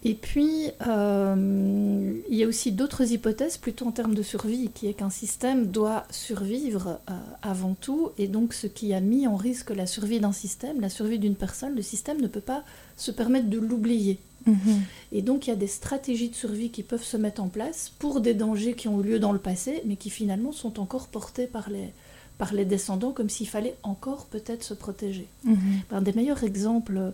Et 0.05 0.15
puis, 0.15 0.71
euh, 0.87 2.13
il 2.29 2.37
y 2.37 2.45
a 2.45 2.47
aussi 2.47 2.73
d'autres 2.73 3.13
hypothèses, 3.13 3.57
plutôt 3.57 3.87
en 3.87 3.93
termes 3.93 4.15
de 4.15 4.23
survie, 4.23 4.71
qui 4.73 4.87
est 4.87 4.95
qu'un 4.95 5.11
système 5.11 5.67
doit 5.67 6.05
survivre 6.11 7.01
euh, 7.11 7.13
avant 7.43 7.75
tout, 7.75 8.11
et 8.19 8.29
donc 8.29 8.55
ce 8.55 8.67
qui 8.67 8.95
a 8.95 9.01
mis 9.01 9.27
en 9.27 9.37
risque 9.37 9.71
la 9.71 9.87
survie 9.87 10.21
d'un 10.21 10.33
système, 10.33 10.81
la 10.81 10.91
survie 10.91 11.19
d'une 11.19 11.35
personne, 11.35 11.75
le 11.75 11.83
système 11.83 12.21
ne 12.21 12.29
peut 12.29 12.41
pas 12.41 12.63
se 12.97 13.11
permettre 13.11 13.49
de 13.49 13.59
l'oublier. 13.59 14.21
Mhm. 14.47 14.83
Et 15.13 15.23
donc 15.23 15.47
il 15.47 15.51
y 15.51 15.53
a 15.53 15.57
des 15.57 15.67
stratégies 15.67 16.29
de 16.29 16.35
survie 16.35 16.71
qui 16.71 16.85
peuvent 16.85 17.03
se 17.03 17.17
mettre 17.17 17.43
en 17.43 17.49
place 17.49 17.93
pour 17.99 18.21
des 18.21 18.35
dangers 18.35 18.75
qui 18.75 18.87
ont 18.87 19.01
eu 19.01 19.05
lieu 19.05 19.19
dans 19.19 19.33
le 19.33 19.39
passé, 19.39 19.83
mais 19.87 19.97
qui 19.97 20.11
finalement 20.11 20.53
sont 20.53 20.79
encore 20.79 21.09
portés 21.09 21.49
par 21.49 21.69
les, 21.69 21.93
par 22.39 22.53
les 22.55 22.65
descendants, 22.65 23.13
comme 23.13 23.29
s'il 23.29 23.49
fallait 23.49 23.77
encore 23.83 24.27
peut-être 24.27 24.63
se 24.63 24.75
protéger. 24.75 25.27
Mhm. 25.45 25.59
Un 25.91 26.03
des 26.03 26.13
meilleurs 26.13 26.45
exemples 26.45 27.13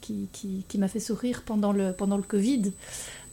qui, 0.00 0.28
qui- 0.32 0.64
qui 0.68 0.78
m'a 0.78 0.88
fait 0.88 1.00
sourire 1.00 1.42
pendant 1.44 1.72
le, 1.72 1.92
pendant 1.92 2.16
le 2.16 2.22
Covid, 2.22 2.72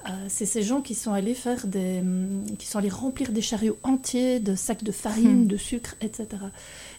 euh, 0.08 0.10
c'est 0.30 0.45
ces 0.45 0.62
gens 0.63 0.82
qui 0.82 0.93
sont 0.95 1.13
allés 1.13 1.34
faire 1.34 1.67
des, 1.67 2.00
hum, 2.00 2.43
qui 2.60 2.67
sont 2.67 2.78
allés 2.80 2.89
remplir 2.89 3.32
des 3.32 3.41
chariots 3.41 3.78
entiers 3.84 4.39
de 4.39 4.56
sacs 4.56 4.84
de 4.84 4.91
farine, 4.91 5.43
Hmm. 5.43 5.48
de 5.48 5.58
sucre, 5.58 5.95
etc. 6.02 6.28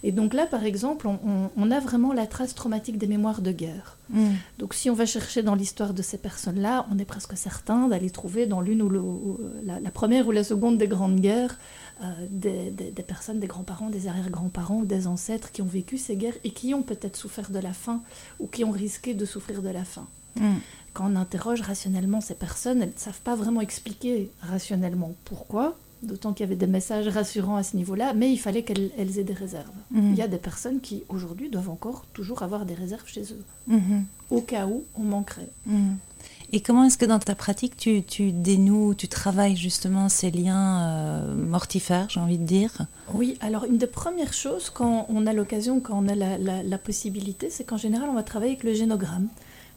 Et 0.03 0.13
donc 0.13 0.35
là, 0.35 0.47
par 0.47 0.65
exemple, 0.65 1.07
on, 1.09 1.19
on- 1.27 1.51
on 1.57 1.71
a 1.71 1.81
vraiment 1.81 2.13
la 2.13 2.27
trace 2.27 2.55
traumatique 2.55 2.99
des 2.99 3.07
mémoires 3.07 3.41
de 3.41 3.53
guerre. 3.53 3.97
Mhm. 4.11 4.35
Donc 4.59 4.75
si 4.75 4.89
on 4.91 4.95
va 4.95 5.07
chercher 5.07 5.43
dans 5.43 5.55
l'histoire 5.55 5.95
de 5.95 6.03
ces 6.03 6.19
personnes-là, 6.19 6.87
on 6.93 6.99
est 6.99 7.05
presque 7.05 7.37
certain 7.37 7.89
d'aller 7.89 8.11
trouver 8.11 8.47
dans 8.47 8.61
l'une 8.61 8.83
ou, 8.83 8.89
le- 8.89 9.01
ou 9.01 9.41
la, 9.65 9.81
la 9.81 9.91
première 9.91 10.27
ou 10.29 10.33
la 10.33 10.45
seconde 10.45 10.79
des 10.79 10.89
grandes 10.89 11.21
guerres 11.21 11.59
euh, 12.03 12.05
des, 12.31 12.71
des- 12.71 12.91
des 12.91 13.03
personnes, 13.03 13.41
des 13.41 13.47
grands-parents, 13.47 13.89
des 13.91 14.07
arrière-grands-parents 14.07 14.81
ou 14.81 14.85
des 14.85 15.07
ancêtres 15.07 15.51
qui 15.51 15.63
ont 15.63 15.67
vécu 15.67 15.97
ces 15.99 16.17
guerres 16.17 16.37
et 16.45 16.51
qui 16.51 16.75
ont 16.75 16.83
peut-être 16.83 17.17
souffert 17.17 17.51
de 17.51 17.59
la 17.59 17.73
faim 17.73 18.03
ou 18.39 18.47
qui 18.47 18.65
ont 18.65 18.71
risqué 18.71 19.15
de 19.15 19.25
souffrir 19.25 19.63
de 19.63 19.71
la 19.71 19.85
faim. 19.85 20.07
Mhm. 20.39 20.57
Quand 20.93 21.11
on 21.11 21.17
interroge 21.17 21.61
rationnellement 21.63 22.21
ces 22.21 22.35
personnes, 22.35 22.81
elles 22.83 22.93
ne 22.95 22.99
savent 23.01 23.21
pas 23.21 23.35
vraiment 23.35 23.61
expliquer 23.63 24.31
rationnellement 24.41 25.15
pourquoi, 25.25 25.77
d'autant 26.07 26.33
qu'il 26.33 26.45
y 26.45 26.49
avait 26.49 26.57
des 26.57 26.66
messages 26.66 27.09
rassurants 27.09 27.57
à 27.57 27.62
ce 27.62 27.77
niveau-là, 27.77 28.14
mais 28.14 28.33
il 28.33 28.38
fallait 28.38 28.62
qu'elles 28.62 28.90
elles 28.99 29.19
aient 29.19 29.25
des 29.25 29.33
réserves. 29.35 29.66
Mhm. 29.90 30.12
Il 30.12 30.16
y 30.19 30.23
a 30.23 30.29
des 30.29 30.38
personnes 30.38 30.81
qui 30.81 31.03
aujourd'hui 31.09 31.49
doivent 31.51 31.71
encore 31.71 32.05
toujours 32.14 32.42
avoir 32.42 32.64
des 32.64 32.75
réserves 32.75 33.07
chez 33.07 33.23
eux 33.33 33.45
Mhm. 33.66 34.05
au 34.31 34.40
cas 34.40 34.66
où 34.66 34.85
on 34.95 35.03
manquerait. 35.03 35.49
Mhm. 35.66 35.97
Et 36.53 36.61
comment 36.61 36.85
est-ce 36.85 36.97
que 36.99 37.05
dans 37.07 37.19
ta 37.19 37.35
pratique, 37.35 37.77
tu, 37.77 38.03
tu 38.05 38.31
dénoues, 38.33 38.95
tu 38.95 39.09
travailles 39.09 39.57
justement 39.57 40.09
ces 40.09 40.31
liens 40.31 40.81
euh, 40.87 41.35
mortifères, 41.35 42.07
j'ai 42.09 42.21
envie 42.21 42.38
de 42.38 42.45
dire? 42.45 42.87
Oui, 43.12 43.37
alors 43.40 43.64
une 43.64 43.79
des 43.79 43.88
premières 43.88 44.33
choses 44.33 44.71
quand 44.71 45.07
on 45.09 45.27
a 45.27 45.33
l'occasion, 45.33 45.81
quand 45.81 45.99
on 45.99 46.07
a 46.09 46.14
la, 46.14 46.38
la- 46.38 46.62
la 46.62 46.79
possibilité, 46.79 47.51
c'est 47.51 47.64
qu'en 47.64 47.77
général 47.77 48.09
on 48.11 48.14
va 48.14 48.23
travailler 48.23 48.53
avec 48.53 48.64
le 48.64 48.75
génogramme. 48.75 49.27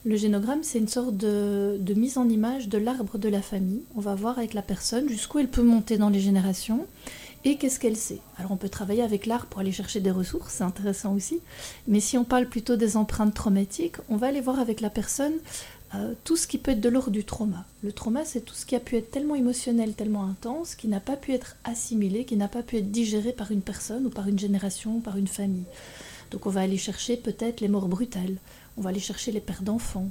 Le 0.06 0.16
génogramme, 0.16 0.64
c'est 0.64 0.80
une 0.80 0.88
sorte 0.88 1.18
de, 1.18 1.94
mise 1.94 2.18
en 2.18 2.30
image 2.30 2.70
de 2.70 2.78
l'arbre 2.78 3.18
de 3.18 3.28
la 3.28 3.42
famille. 3.42 3.84
On 3.96 4.00
va 4.00 4.16
voir 4.16 4.38
avec 4.38 4.54
la 4.54 4.62
personne 4.62 5.10
jusqu'où 5.10 5.40
elle 5.40 5.50
peut 5.50 5.62
monter 5.62 5.98
dans 5.98 6.10
les 6.10 6.22
générations 6.22 6.86
et 7.44 7.58
qu'est-ce 7.58 7.82
qu'elle 7.82 7.98
sait. 7.98 8.22
Alors 8.38 8.52
on 8.52 8.58
peut 8.58 8.70
travailler 8.70 9.02
avec 9.02 9.26
l'arbre 9.26 9.48
pour 9.48 9.60
aller 9.60 9.74
chercher 9.74 10.00
des 10.00 10.12
ressources, 10.12 10.54
c'est 10.54 10.64
intéressant 10.64 11.14
aussi. 11.14 11.42
Mais 11.88 12.00
si 12.00 12.18
on 12.18 12.24
parle 12.24 12.48
plutôt 12.48 12.78
des 12.78 12.96
empreintes 12.96 13.34
traumatiques, 13.34 13.98
on 14.08 14.16
va 14.16 14.28
aller 14.28 14.40
voir 14.40 14.60
avec 14.60 14.80
la 14.80 14.90
personne 14.90 15.34
euh, 15.96 16.14
tout 16.24 16.38
ce 16.38 16.48
qui 16.48 16.60
peut 16.60 16.72
être 16.72 16.82
de 16.82 16.90
l'ordre 16.90 17.12
du 17.12 17.26
trauma. 17.26 17.66
Le 17.84 17.92
trauma, 17.92 18.24
c'est 18.24 18.42
tout 18.42 18.56
ce 18.56 18.66
qui 18.66 18.76
a 18.76 18.80
pu 18.80 18.96
être 18.96 19.12
tellement 19.12 19.36
émotionnel, 19.36 19.96
tellement 19.96 20.24
intense, 20.24 20.76
qui 20.76 20.88
n'a 20.88 21.00
pas 21.02 21.18
pu 21.18 21.34
être 21.34 21.58
assimilé, 21.66 22.24
qui 22.24 22.38
n'a 22.38 22.48
pas 22.48 22.64
pu 22.64 22.78
être 22.78 22.92
digéré 22.92 23.34
par 23.34 23.52
une 23.52 23.62
personne 23.62 24.06
ou 24.06 24.10
par 24.10 24.30
une 24.30 24.40
génération 24.40 24.98
ou 24.98 25.00
par 25.00 25.18
une 25.18 25.28
famille. 25.28 25.66
Donc 26.32 26.46
on 26.46 26.52
va 26.52 26.62
aller 26.62 26.78
chercher 26.78 27.18
peut-être 27.18 27.60
les 27.60 27.68
morts 27.68 27.88
brutales, 27.88 28.38
on 28.80 28.82
va 28.82 28.90
aller 28.90 29.00
chercher 29.02 29.34
les 29.34 29.42
pertes 29.42 29.64
d'enfants, 29.64 30.10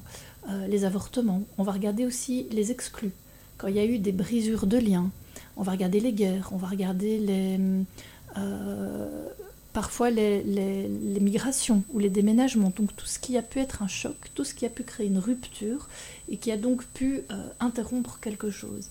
euh, 0.49 0.67
les 0.67 0.85
avortements, 0.85 1.43
on 1.57 1.63
va 1.63 1.73
regarder 1.73 2.05
aussi 2.05 2.47
les 2.51 2.71
exclus, 2.71 3.13
quand 3.57 3.67
il 3.67 3.77
y 3.77 3.81
a 3.81 3.85
eu 3.85 3.99
des 3.99 4.13
brisures 4.13 4.67
de 4.67 4.77
liens, 4.77 5.11
on 5.57 5.63
va 5.63 5.73
regarder 5.73 6.01
les 6.01 6.13
guerres, 6.13 6.51
on 6.53 6.59
va 6.59 6.69
regarder 6.69 7.19
euh, 8.37 9.27
parfois 9.73 10.11
les, 10.11 10.43
migrations 11.21 11.83
ou 11.95 11.99
les 11.99 12.11
déménagements, 12.11 12.73
donc 12.77 12.95
tout 12.95 13.07
ce 13.07 13.19
qui 13.19 13.39
a 13.39 13.43
pu 13.43 13.59
être 13.59 13.83
un 13.83 13.89
choc, 13.89 14.17
tout 14.35 14.45
ce 14.45 14.53
qui 14.53 14.67
a 14.67 14.69
pu 14.69 14.83
créer 14.83 15.07
une 15.07 15.19
rupture 15.19 15.89
et 16.29 16.37
qui 16.37 16.53
a 16.53 16.59
donc 16.59 16.85
pu 16.85 17.23
euh, 17.31 17.49
interrompre 17.61 18.21
quelque 18.21 18.51
chose. 18.51 18.91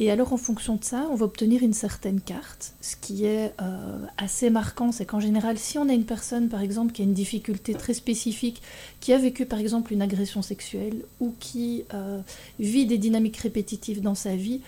Et 0.00 0.10
alors 0.10 0.32
en 0.32 0.38
fonction 0.38 0.76
de 0.76 0.82
ça, 0.82 1.06
on 1.10 1.14
va 1.14 1.26
obtenir 1.26 1.62
une 1.62 1.74
certaine 1.74 2.22
carte. 2.22 2.72
Ce 2.80 2.96
qui 2.96 3.26
est 3.26 3.52
euh, 3.60 3.98
assez 4.16 4.48
marquant, 4.48 4.92
c'est 4.92 5.04
qu'en 5.04 5.20
général, 5.20 5.58
si 5.58 5.76
on 5.76 5.90
a 5.90 5.92
une 5.92 6.06
personne, 6.06 6.48
par 6.48 6.62
exemple, 6.62 6.92
qui 6.92 7.02
a 7.02 7.04
une 7.04 7.12
difficulté 7.12 7.74
très 7.74 7.92
spécifique, 7.92 8.62
qui 9.00 9.12
a 9.12 9.18
vécu, 9.18 9.44
par 9.44 9.58
exemple, 9.58 9.92
une 9.92 10.00
agression 10.00 10.40
sexuelle 10.40 11.02
ou 11.20 11.34
qui 11.38 11.84
euh, 11.92 12.22
vit 12.58 12.86
des 12.86 12.96
dynamiques 12.96 13.36
répétitives 13.36 14.00
dans 14.00 14.14
sa 14.14 14.34
vie, 14.34 14.62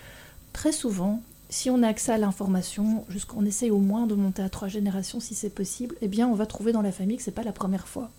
très 0.52 0.70
souvent, 0.70 1.22
si 1.48 1.70
on 1.70 1.82
a 1.82 1.88
accès 1.88 2.12
à 2.12 2.18
l'information, 2.18 3.06
jusqu'on 3.08 3.46
essaye 3.46 3.70
au 3.70 3.78
moins 3.78 4.06
de 4.06 4.14
monter 4.14 4.42
à 4.42 4.50
trois 4.50 4.68
générations 4.68 5.18
si 5.18 5.34
c'est 5.34 5.50
possible, 5.54 5.94
eh 6.02 6.08
bien 6.08 6.28
on 6.28 6.34
va 6.34 6.44
trouver 6.44 6.72
dans 6.72 6.82
la 6.82 6.92
famille 6.92 7.16
que 7.16 7.22
c'est 7.22 7.30
pas 7.30 7.42
la 7.42 7.52
première 7.52 7.88
fois. 7.88 8.10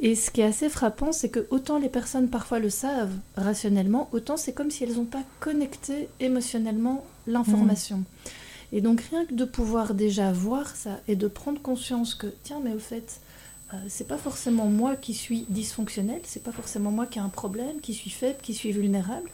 Et 0.00 0.14
ce 0.14 0.30
qui 0.30 0.40
est 0.40 0.44
assez 0.44 0.68
frappant, 0.68 1.12
c'est 1.12 1.28
que 1.28 1.46
autant 1.50 1.78
les 1.78 1.88
personnes 1.88 2.28
parfois 2.28 2.60
le 2.60 2.70
savent 2.70 3.14
rationnellement, 3.36 4.08
autant 4.12 4.36
c'est 4.36 4.52
comme 4.52 4.70
si 4.70 4.84
elles 4.84 4.94
n'ont 4.94 5.04
pas 5.04 5.24
connecté 5.40 6.08
émotionnellement 6.20 7.04
l'information. 7.26 7.98
Mmh. 7.98 8.04
Et 8.72 8.80
donc 8.80 9.00
rien 9.00 9.24
que 9.24 9.34
de 9.34 9.44
pouvoir 9.44 9.94
déjà 9.94 10.30
voir 10.30 10.76
ça 10.76 11.00
et 11.08 11.16
de 11.16 11.26
prendre 11.26 11.60
conscience 11.60 12.14
que 12.14 12.26
tiens 12.44 12.60
mais 12.62 12.74
au 12.74 12.78
fait 12.78 13.20
euh, 13.72 13.76
c'est 13.88 14.06
pas 14.06 14.18
forcément 14.18 14.66
moi 14.66 14.96
qui 14.96 15.12
suis 15.14 15.46
dysfonctionnel, 15.48 16.20
c'est 16.24 16.42
pas 16.42 16.52
forcément 16.52 16.90
moi 16.90 17.06
qui 17.06 17.18
ai 17.18 17.22
un 17.22 17.28
problème, 17.28 17.80
qui 17.82 17.92
suis 17.92 18.10
faible, 18.10 18.38
qui 18.42 18.54
suis 18.54 18.72
vulnérable, 18.72 19.28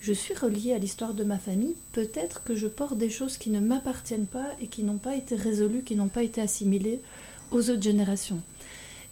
je 0.00 0.12
suis 0.12 0.34
reliée 0.34 0.74
à 0.74 0.78
l'histoire 0.78 1.14
de 1.14 1.24
ma 1.24 1.38
famille, 1.38 1.74
peut-être 1.92 2.44
que 2.44 2.54
je 2.54 2.68
porte 2.68 2.98
des 2.98 3.10
choses 3.10 3.36
qui 3.36 3.50
ne 3.50 3.58
m'appartiennent 3.58 4.26
pas 4.26 4.46
et 4.60 4.68
qui 4.68 4.84
n'ont 4.84 4.98
pas 4.98 5.16
été 5.16 5.34
résolues, 5.34 5.82
qui 5.82 5.96
n'ont 5.96 6.08
pas 6.08 6.22
été 6.22 6.40
assimilées 6.40 7.00
aux 7.50 7.70
autres 7.70 7.82
générations. 7.82 8.40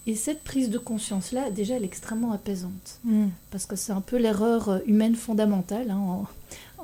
Et 0.06 0.16
cette 0.16 0.42
prise 0.42 0.70
de 0.70 0.78
conscience-là, 0.78 1.50
déjà, 1.50 1.76
elle 1.76 1.82
est 1.82 1.86
extrêmement 1.86 2.32
apaisante. 2.32 2.98
Mm. 3.04 3.26
Parce 3.50 3.66
que 3.66 3.76
c'est 3.76 3.92
un 3.92 4.00
peu 4.00 4.16
l'erreur 4.16 4.80
humaine 4.86 5.14
fondamentale. 5.14 5.90
Hein, 5.90 6.24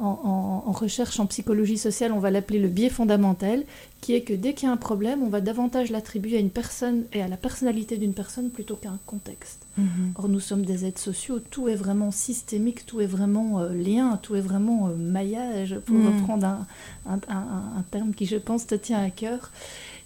en, 0.01 0.73
recherche 0.73 1.19
en 1.19 1.27
psychologie 1.27 1.79
sociale, 1.79 2.13
on 2.13 2.21
va 2.21 2.31
l'appeler 2.31 2.59
le 2.59 2.69
biais 2.69 2.91
fondamental, 2.91 3.65
qui 4.01 4.15
est 4.15 4.21
que 4.21 4.33
dès 4.33 4.55
qu'il 4.55 4.69
y 4.69 4.71
a 4.71 4.73
un 4.73 4.77
problème, 4.77 5.23
on 5.23 5.29
va 5.29 5.41
davantage 5.41 5.91
l'attribuer 5.91 6.37
à 6.37 6.41
une 6.41 6.51
personne 6.51 7.05
et 7.13 7.21
à 7.21 7.29
la 7.29 7.37
personnalité 7.37 7.97
d'une 7.97 8.15
personne 8.15 8.51
plutôt 8.51 8.77
qu'à 8.77 8.91
un 8.91 9.01
contexte. 9.07 9.67
Mm-hmm. 9.79 10.13
Or, 10.17 10.29
nous 10.29 10.41
sommes 10.41 10.65
des 10.65 10.85
êtres 10.85 11.01
sociaux, 11.01 11.41
tout 11.41 11.69
est 11.69 11.75
vraiment 11.75 12.11
systémique, 12.11 12.87
tout 12.87 13.01
est 13.01 13.07
vraiment 13.07 13.61
euh, 13.61 13.73
lien, 13.73 14.19
tout 14.23 14.37
est 14.37 14.41
vraiment 14.41 14.89
euh, 14.89 14.95
maillage, 14.95 15.79
pour 15.85 15.97
mm. 15.97 16.07
reprendre 16.07 16.47
un, 17.07 17.19
un, 17.29 17.85
terme 17.91 18.15
qui, 18.15 18.27
je 18.27 18.37
pense, 18.37 18.67
te 18.67 18.77
tient 18.77 19.03
à 19.03 19.11
cœur. 19.11 19.51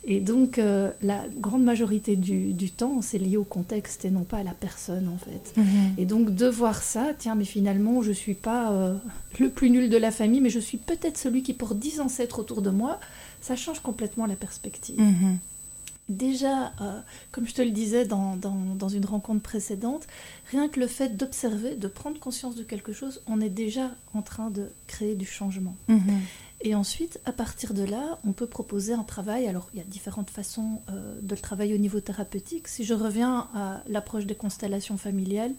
Et 0.05 0.21
donc, 0.21 0.59
euh, 0.59 0.91
la 1.01 1.25
grande 1.37 1.62
majorité 1.62 2.17
du, 2.17 2.53
du 2.53 2.71
temps, 2.71 3.03
c'est 3.03 3.19
lié 3.19 3.37
au 3.37 3.45
contexte 3.45 4.05
et 4.05 4.11
non 4.11 4.25
pas 4.25 4.38
à 4.38 4.43
la 4.43 4.53
personne, 4.53 5.09
en 5.09 5.19
fait. 5.19 5.61
Mhm. 5.61 5.95
Et 5.97 6.07
donc, 6.07 6.35
de 6.35 6.47
voir 6.47 6.83
ça, 6.83 7.12
tiens, 7.17 7.37
mais 7.37 7.45
finalement, 7.45 8.03
je 8.03 8.09
ne 8.09 8.15
suis 8.15 8.35
pas 8.35 8.73
euh, 8.73 8.97
le 9.38 9.49
plus 9.49 9.71
nul 9.71 9.88
de 9.88 9.97
la 9.97 10.11
famille, 10.11 10.41
mais 10.41 10.51
je 10.51 10.59
suis 10.59 10.79
peut-être 10.79 11.19
celui 11.19 11.43
qui 11.43 11.55
porte 11.55 11.79
dix 11.79 12.01
ancêtres 12.01 12.41
autour 12.41 12.62
de 12.62 12.71
moi, 12.71 12.99
ça 13.41 13.55
change 13.55 13.81
complètement 13.81 14.27
la 14.27 14.35
perspective. 14.37 15.01
Mhm. 15.01 15.38
Déjà, 16.09 16.73
euh, 16.81 17.01
comme 17.31 17.47
je 17.47 17.55
te 17.55 17.62
le 17.62 17.71
disais 17.71 18.05
dans, 18.05 18.37
dans, 18.37 18.59
dans, 18.75 18.88
une 18.88 19.05
rencontre 19.05 19.41
précédente, 19.41 20.09
rien 20.51 20.69
que 20.69 20.81
le 20.81 20.88
fait 20.88 21.17
d'observer, 21.17 21.77
de 21.77 21.87
prendre 21.87 22.19
conscience 22.19 22.57
de 22.57 22.65
quelque 22.65 22.93
chose, 22.93 23.23
on 23.29 23.41
est 23.41 23.49
déjà 23.49 23.93
en 24.12 24.21
train 24.21 24.51
de 24.51 24.67
créer 24.88 25.15
du 25.15 25.27
changement. 25.27 25.77
Mhm. 25.87 26.21
Et 26.64 26.77
ensuite, 26.77 27.20
à 27.25 27.33
partir 27.33 27.75
de 27.75 27.83
là, 27.83 28.18
on 28.25 28.33
peut 28.33 28.46
proposer 28.46 28.92
un 28.92 29.03
travail. 29.03 29.48
Alors, 29.48 29.68
il 29.75 29.79
y 29.79 29.83
a 29.83 29.85
différentes 29.85 30.31
façons 30.31 30.81
euh, 30.88 31.20
de 31.20 31.35
le 31.35 31.40
travailler 31.40 31.75
au 31.75 31.79
niveau 31.79 32.01
thérapeutique. 32.01 32.68
Si 32.68 32.85
je 32.85 32.94
reviens 32.94 33.48
à 33.53 33.83
l'approche 33.88 34.27
des 34.27 34.37
constellations 34.37 34.96
familiales, 34.96 35.55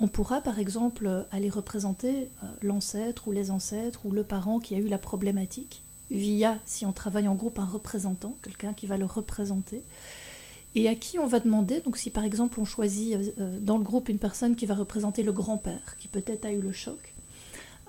on 0.00 0.08
pourra 0.08 0.40
par 0.40 0.58
exemple 0.58 1.26
aller 1.30 1.50
représenter 1.50 2.30
euh, 2.42 2.46
l'ancêtre 2.62 3.28
ou 3.28 3.32
les 3.32 3.52
ancêtres 3.52 4.04
ou 4.04 4.10
le 4.10 4.24
parent 4.24 4.58
qui 4.58 4.74
a 4.74 4.78
eu 4.78 4.88
la 4.88 4.98
problématique 4.98 5.82
via, 6.10 6.58
si 6.64 6.84
on 6.84 6.92
travaille 6.92 7.28
en 7.28 7.36
groupe, 7.36 7.60
un 7.60 7.64
représentant, 7.64 8.36
quelqu'un 8.42 8.72
qui 8.72 8.88
va 8.88 8.96
le 8.96 9.04
représenter. 9.04 9.84
Et 10.74 10.88
à 10.88 10.96
qui 10.96 11.18
on 11.20 11.26
va 11.26 11.38
demander, 11.38 11.80
donc 11.80 11.96
si 11.96 12.10
par 12.10 12.24
exemple 12.24 12.58
on 12.58 12.64
choisit 12.64 13.14
euh, 13.38 13.58
dans 13.60 13.78
le 13.78 13.84
groupe 13.84 14.08
une 14.08 14.18
personne 14.18 14.56
qui 14.56 14.66
va 14.66 14.74
représenter 14.74 15.22
le 15.22 15.32
grand-père, 15.32 15.96
qui 15.98 16.08
peut-être 16.08 16.44
a 16.44 16.52
eu 16.52 16.60
le 16.60 16.72
choc, 16.72 17.14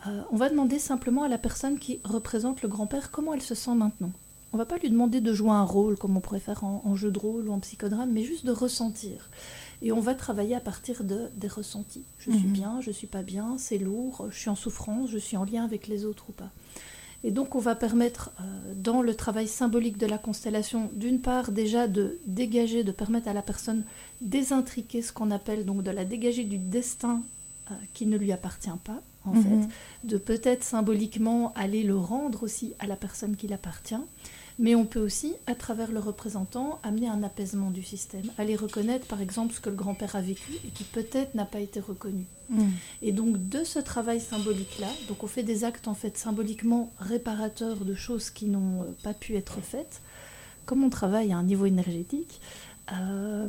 euh, 0.08 0.22
on 0.32 0.36
va 0.36 0.50
demander 0.50 0.80
simplement 0.80 1.24
à 1.24 1.28
la 1.28 1.38
personne 1.38 1.78
qui 1.78 2.00
représente 2.04 2.62
le 2.62 2.70
grand-père 2.70 3.12
comment 3.12 3.34
elle 3.34 3.42
se 3.42 3.56
sent 3.56 3.76
maintenant. 3.76 4.12
On 4.54 4.58
va 4.58 4.66
pas 4.66 4.78
lui 4.78 4.90
demander 4.90 5.22
de 5.22 5.34
jouer 5.34 5.52
un 5.52 5.64
rôle 5.64 5.98
comme 5.98 6.18
on 6.18 6.20
pourrait 6.20 6.40
faire 6.40 6.64
en, 6.64 6.96
jeu 6.96 7.10
de 7.10 7.20
rôle 7.20 7.48
ou 7.48 7.54
en 7.54 7.60
psychodrame, 7.60 8.12
mais 8.12 8.24
juste 8.24 8.46
de 8.46 8.52
ressentir. 8.52 9.30
Et 9.82 9.94
on 9.94 10.02
va 10.02 10.14
travailler 10.14 10.56
à 10.56 10.60
partir 10.60 11.06
de, 11.06 11.30
des 11.36 11.48
ressentis. 11.48 12.04
Je 12.20 12.32
suis 12.32 12.48
mhm. 12.48 12.54
bien, 12.54 12.82
je 12.82 12.92
suis 12.92 13.08
pas 13.08 13.22
bien, 13.22 13.56
c'est 13.58 13.78
lourd, 13.78 14.28
je 14.30 14.38
suis 14.38 14.50
en 14.50 14.56
souffrance, 14.56 15.10
je 15.10 15.18
suis 15.18 15.38
en 15.38 15.46
lien 15.46 15.64
avec 15.64 15.88
les 15.88 16.04
autres 16.04 16.26
ou 16.30 16.34
pas. 16.34 16.50
Et 17.24 17.32
donc 17.32 17.56
on 17.56 17.60
va 17.60 17.76
permettre 17.76 18.32
euh, 18.40 18.74
dans 18.76 19.02
le 19.02 19.16
travail 19.16 19.48
symbolique 19.48 19.98
de 19.98 20.08
la 20.08 20.18
constellation, 20.18 20.90
d'une 20.94 21.22
part 21.22 21.52
déjà 21.52 21.88
de 21.88 22.20
dégager, 22.26 22.84
de 22.84 22.92
permettre 22.92 23.28
à 23.28 23.34
la 23.34 23.44
personne 23.44 23.84
désintriquer 24.22 25.02
ce 25.02 25.14
qu'on 25.14 25.32
appelle 25.32 25.66
donc 25.66 25.84
de 25.84 25.92
la 25.92 26.04
dégager 26.04 26.44
du 26.44 26.58
destin 26.58 27.22
euh, 27.70 27.76
qui 27.94 28.06
ne 28.06 28.18
lui 28.18 28.32
appartient 28.32 28.70
pas, 28.84 29.02
en 29.26 29.34
mhm. 29.34 29.44
fait, 29.44 29.70
de 30.04 30.18
peut-être 30.18 30.64
symboliquement 30.64 31.54
aller 31.56 31.84
le 31.84 31.98
rendre 31.98 32.44
aussi 32.44 32.74
à 32.80 32.88
la 32.88 32.96
personne 32.96 33.36
qui 33.36 33.48
l'appartient, 33.48 33.96
mais 34.60 34.76
on 34.76 34.86
peut 34.86 35.00
aussi, 35.00 35.34
à 35.48 35.56
travers 35.56 35.92
le 35.92 36.00
représentant, 36.00 36.80
amener 36.84 37.08
un 37.08 37.24
apaisement 37.24 37.72
du 37.72 37.84
système, 37.84 38.26
aller 38.38 38.56
reconnaître 38.56 39.08
par 39.08 39.22
exemple 39.22 39.54
ce 39.54 39.60
que 39.60 39.70
le 39.70 39.76
grand-père 39.76 40.16
a 40.16 40.22
vécu 40.22 40.54
et 40.66 40.70
qui 40.70 40.84
peut-être 40.84 41.36
n'a 41.36 41.46
pas 41.46 41.60
été 41.60 41.80
reconnu. 41.80 42.26
Mhm. 42.50 42.72
Et 43.02 43.12
donc 43.12 43.50
de 43.50 43.64
ce 43.64 43.80
travail 43.80 44.20
symbolique-là, 44.20 44.90
donc 45.08 45.24
on 45.24 45.28
fait 45.28 45.44
des 45.44 45.64
actes 45.64 45.88
en 45.88 45.96
fait 45.96 46.18
symboliquement 46.18 46.92
réparateurs 47.00 47.78
de 47.86 47.96
choses 47.96 48.30
qui 48.30 48.46
n'ont 48.46 48.86
pas 49.04 49.14
pu 49.14 49.36
être 49.36 49.62
faites, 49.62 50.02
comme 50.66 50.84
on 50.84 50.90
travaille 50.90 51.32
à 51.34 51.38
un 51.38 51.44
niveau 51.44 51.66
énergétique, 51.66 52.40
euh, 52.92 53.48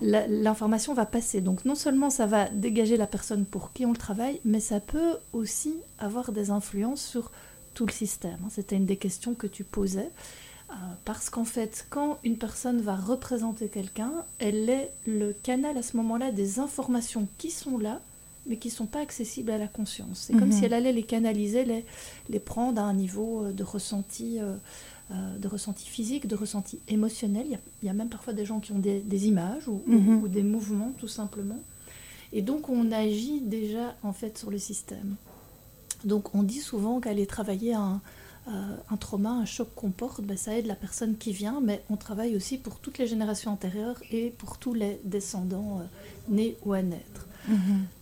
l'information 0.00 0.94
va 0.94 1.06
passer. 1.06 1.40
Donc 1.40 1.64
non 1.64 1.74
seulement 1.74 2.10
ça 2.10 2.26
va 2.26 2.48
dégager 2.48 2.96
la 2.96 3.06
personne 3.06 3.44
pour 3.44 3.72
qui 3.72 3.86
on 3.86 3.92
le 3.92 3.96
travaille, 3.96 4.40
mais 4.44 4.60
ça 4.60 4.80
peut 4.80 5.16
aussi 5.32 5.74
avoir 5.98 6.32
des 6.32 6.50
influences 6.50 7.02
sur 7.02 7.30
tout 7.74 7.86
le 7.86 7.92
système. 7.92 8.38
C'était 8.50 8.76
une 8.76 8.86
des 8.86 8.96
questions 8.96 9.34
que 9.34 9.46
tu 9.46 9.64
posais. 9.64 10.10
Euh, 10.70 10.74
parce 11.04 11.30
qu'en 11.30 11.44
fait, 11.44 11.86
quand 11.90 12.18
une 12.22 12.38
personne 12.38 12.80
va 12.80 12.94
représenter 12.94 13.68
quelqu'un, 13.68 14.12
elle 14.38 14.68
est 14.70 14.92
le 15.04 15.32
canal 15.32 15.76
à 15.76 15.82
ce 15.82 15.96
moment-là 15.96 16.30
des 16.30 16.60
informations 16.60 17.26
qui 17.38 17.50
sont 17.50 17.76
là, 17.76 18.00
mais 18.46 18.56
qui 18.56 18.68
ne 18.68 18.72
sont 18.72 18.86
pas 18.86 19.00
accessibles 19.00 19.50
à 19.50 19.58
la 19.58 19.66
conscience. 19.66 20.26
C'est 20.26 20.32
comme 20.32 20.48
mhm. 20.48 20.52
si 20.52 20.64
elle 20.64 20.74
allait 20.74 20.92
les 20.92 21.02
canaliser, 21.02 21.64
les, 21.64 21.84
les 22.28 22.38
prendre 22.38 22.80
à 22.80 22.84
un 22.84 22.94
niveau 22.94 23.44
euh, 23.44 23.52
de 23.52 23.64
ressenti 23.64 24.38
euh, 24.40 24.54
de 25.10 25.48
ressenti 25.48 25.86
physique, 25.86 26.26
de 26.26 26.36
ressenti 26.36 26.78
émotionnel. 26.88 27.46
Il 27.82 27.86
y, 27.86 27.88
a, 27.88 27.92
même 27.92 28.08
parfois 28.08 28.32
des 28.32 28.44
gens 28.44 28.60
qui 28.60 28.72
ont 28.72 28.78
des, 28.78 29.26
images 29.26 29.66
mhm. 29.86 30.22
ou, 30.22 30.28
des 30.28 30.42
mouvements 30.42 30.92
tout 30.98 31.08
simplement. 31.08 31.58
Et 32.32 32.42
donc 32.42 32.68
on 32.68 32.92
agit 32.92 33.40
déjà 33.40 33.96
en 34.02 34.12
fait 34.12 34.38
sur 34.38 34.50
le 34.50 34.58
système. 34.58 35.16
Donc 36.04 36.34
on 36.34 36.42
dit 36.42 36.60
souvent 36.60 37.00
qu'aller 37.00 37.26
travailler 37.26 37.74
un, 37.74 38.00
euh, 38.48 38.76
un 38.90 38.96
trauma, 38.96 39.30
un 39.30 39.44
choc 39.44 39.68
qu'on 39.76 39.90
porte, 39.90 40.22
ben, 40.22 40.36
ça 40.36 40.56
aide 40.56 40.66
la 40.66 40.74
personne 40.74 41.16
qui 41.16 41.32
vient, 41.32 41.60
mais 41.62 41.84
on 41.90 41.96
travaille 41.96 42.34
aussi 42.34 42.56
pour 42.56 42.78
toutes 42.78 42.98
les 42.98 43.06
générations 43.06 43.52
antérieures 43.52 44.00
et 44.10 44.30
pour 44.30 44.58
tous 44.58 44.72
les 44.72 44.98
descendants 45.04 45.80
euh, 45.80 45.84
nés 46.28 46.56
ou 46.64 46.72
à 46.72 46.82
naître. 46.82 47.26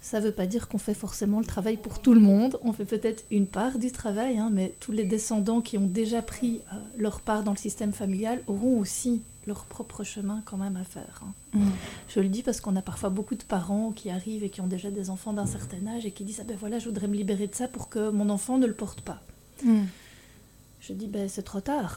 Ça 0.00 0.20
ne 0.20 0.26
veut 0.26 0.32
pas 0.32 0.46
dire 0.46 0.68
qu'on 0.68 0.78
fait 0.78 0.94
forcément 0.94 1.38
le 1.38 1.44
travail 1.44 1.76
pour 1.76 2.00
tout 2.00 2.14
le 2.14 2.20
monde. 2.20 2.58
On 2.62 2.72
fait 2.72 2.84
peut-être 2.84 3.24
une 3.30 3.46
part 3.46 3.78
du 3.78 3.92
travail, 3.92 4.38
hein, 4.38 4.50
mais 4.52 4.74
tous 4.80 4.92
les 4.92 5.04
descendants 5.04 5.60
qui 5.60 5.78
ont 5.78 5.86
déjà 5.86 6.22
pris 6.22 6.60
euh, 6.72 6.76
leur 6.96 7.20
part 7.20 7.42
dans 7.44 7.52
le 7.52 7.58
système 7.58 7.92
familial 7.92 8.42
auront 8.46 8.78
aussi 8.78 9.22
leur 9.46 9.64
propre 9.64 10.04
chemin 10.04 10.42
quand 10.44 10.58
même 10.58 10.76
à 10.76 10.84
faire. 10.84 11.22
Hein. 11.24 11.58
Mm. 11.58 11.70
Je 12.08 12.20
le 12.20 12.28
dis 12.28 12.42
parce 12.42 12.60
qu'on 12.60 12.76
a 12.76 12.82
parfois 12.82 13.10
beaucoup 13.10 13.34
de 13.34 13.42
parents 13.42 13.92
qui 13.92 14.10
arrivent 14.10 14.44
et 14.44 14.50
qui 14.50 14.60
ont 14.60 14.66
déjà 14.66 14.90
des 14.90 15.10
enfants 15.10 15.32
d'un 15.32 15.46
certain 15.46 15.86
âge 15.86 16.04
et 16.04 16.10
qui 16.10 16.24
disent 16.24 16.40
ah 16.40 16.44
ben 16.46 16.56
voilà 16.58 16.78
je 16.78 16.84
voudrais 16.84 17.08
me 17.08 17.16
libérer 17.16 17.46
de 17.46 17.54
ça 17.54 17.66
pour 17.66 17.88
que 17.88 18.10
mon 18.10 18.28
enfant 18.30 18.58
ne 18.58 18.66
le 18.66 18.74
porte 18.74 19.00
pas. 19.00 19.20
Mm. 19.64 19.84
Je 20.80 20.92
dis, 20.92 21.06
ben, 21.06 21.28
c'est 21.28 21.42
trop 21.42 21.60
tard. 21.60 21.96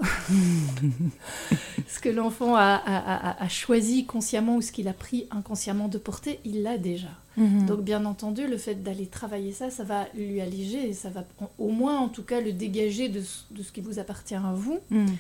ce 1.88 2.00
que 2.00 2.10
l'enfant 2.10 2.56
a, 2.56 3.48
choisi 3.48 4.06
consciemment 4.06 4.56
ou 4.56 4.62
ce 4.62 4.72
qu'il 4.72 4.88
a 4.88 4.94
pris 4.94 5.28
inconsciemment 5.32 5.88
de 5.88 5.98
porter, 5.98 6.40
il 6.46 6.64
l'a 6.64 6.78
déjà. 6.78 7.10
Mhm. 7.38 7.66
Donc, 7.68 7.82
bien 7.82 8.06
entendu, 8.06 8.48
le 8.48 8.58
fait 8.58 8.76
d'aller 8.76 9.06
travailler 9.06 9.52
ça, 9.52 9.70
ça 9.70 9.84
va 9.84 10.08
lui 10.16 10.42
alléger, 10.42 10.94
ça 10.94 11.10
va 11.10 11.24
au 11.60 11.70
moins, 11.70 12.00
en 12.00 12.10
tout 12.10 12.24
cas, 12.24 12.42
le 12.42 12.54
dégager 12.54 13.08
de, 13.08 13.22
ce 13.22 13.72
qui 13.72 13.82
vous 13.82 14.00
appartient 14.00 14.36
à 14.36 14.54
vous. 14.54 14.80
Mhm. 14.90 15.16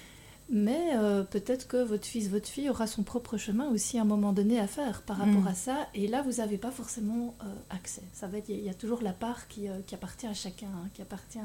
Mais 0.53 0.89
euh, 0.95 1.23
peut-être 1.23 1.65
que 1.65 1.81
votre 1.81 2.05
fils, 2.05 2.27
votre 2.27 2.49
fille 2.49 2.69
aura 2.69 2.85
son 2.85 3.03
propre 3.03 3.37
chemin 3.37 3.69
aussi 3.69 3.97
à 3.97 4.01
un 4.01 4.05
moment 4.05 4.33
donné 4.33 4.59
à 4.59 4.67
faire 4.67 5.01
par 5.03 5.17
rapport 5.17 5.41
mhm. 5.41 5.47
à 5.47 5.53
ça. 5.53 5.87
Et 5.93 6.07
là, 6.07 6.21
vous 6.23 6.41
n'avez 6.41 6.57
pas 6.57 6.71
forcément 6.71 7.35
euh, 7.41 7.45
accès. 7.69 8.01
Ça 8.11 8.27
va 8.27 8.39
il 8.49 8.59
y, 8.59 8.69
a 8.69 8.73
toujours 8.73 9.01
la 9.01 9.13
part 9.13 9.47
qui, 9.47 9.69
euh, 9.69 9.79
appartient 9.93 10.27
à 10.27 10.33
chacun, 10.33 10.67
hein, 10.67 10.89
qui 10.93 11.01
appartient 11.01 11.39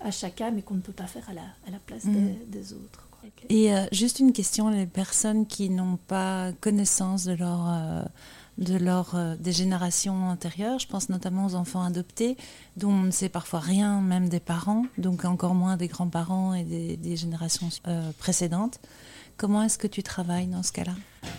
à 0.00 0.10
chacun, 0.10 0.50
mais 0.50 0.62
qu'on 0.62 0.74
ne 0.74 0.80
peut 0.80 0.92
pas 0.92 1.06
faire 1.06 1.28
à 1.28 1.34
la, 1.34 1.42
à 1.66 1.70
la 1.70 1.78
place 1.78 2.04
mm. 2.04 2.48
des, 2.48 2.72
autres. 2.72 3.06
Et 3.48 3.74
euh, 3.74 3.84
juste 3.92 4.18
une 4.18 4.32
question, 4.32 4.70
les 4.70 4.86
personnes 4.86 5.46
qui 5.46 5.68
n'ont 5.70 5.98
pas 6.08 6.52
connaissance 6.60 7.24
de 7.24 7.32
leur... 7.32 7.68
Euh, 7.68 8.02
de 8.60 8.76
leur, 8.76 9.14
euh, 9.14 9.34
des 9.38 9.52
générations 9.52 10.28
antérieures. 10.28 10.78
Je 10.78 10.86
pense 10.86 11.08
notamment 11.08 11.46
aux 11.46 11.54
enfants 11.54 11.82
adoptés, 11.82 12.36
dont 12.76 12.90
on 12.90 13.02
ne 13.02 13.10
sait 13.10 13.28
parfois 13.28 13.60
rien, 13.60 14.00
même 14.00 14.28
des 14.28 14.40
parents, 14.40 14.84
donc 14.98 15.24
encore 15.24 15.54
moins 15.54 15.76
des 15.76 15.88
grands-parents 15.88 16.54
et 16.54 16.64
des, 16.64 17.16
générations 17.16 17.70
euh, 17.88 18.10
précédentes. 18.18 18.78
Comment 19.36 19.62
est-ce 19.62 19.78
que 19.78 19.86
tu 19.86 20.02
travailles 20.02 20.48
dans 20.48 20.62
ce 20.62 20.72
cas-là? 20.72 20.92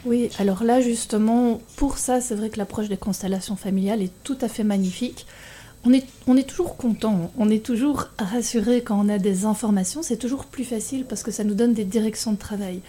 Oui, 0.05 0.29
alors 0.39 0.63
là 0.63 0.81
justement, 0.81 1.61
pour 1.75 1.99
ça, 1.99 2.19
c'est 2.19 2.33
vrai 2.33 2.49
que 2.49 2.57
l'approche 2.57 2.89
des 2.89 2.97
constellations 2.97 3.55
familiales 3.55 4.01
est 4.01 4.11
tout 4.23 4.37
à 4.41 4.47
fait 4.47 4.63
magnifique. 4.63 5.27
On 5.83 5.93
est, 5.93 6.05
on 6.27 6.37
est 6.37 6.47
toujours 6.47 6.77
content, 6.77 7.31
on 7.37 7.49
est 7.49 7.65
toujours 7.65 8.09
rassuré 8.19 8.81
quand 8.81 9.03
on 9.03 9.09
a 9.09 9.17
des 9.17 9.45
informations, 9.45 10.03
c'est 10.03 10.17
toujours 10.17 10.45
plus 10.45 10.63
facile 10.63 11.05
parce 11.05 11.23
que 11.23 11.31
ça 11.31 11.43
nous 11.43 11.55
donne 11.55 11.73
des 11.73 11.85
directions 11.85 12.33
de 12.33 12.37
travail. 12.37 12.81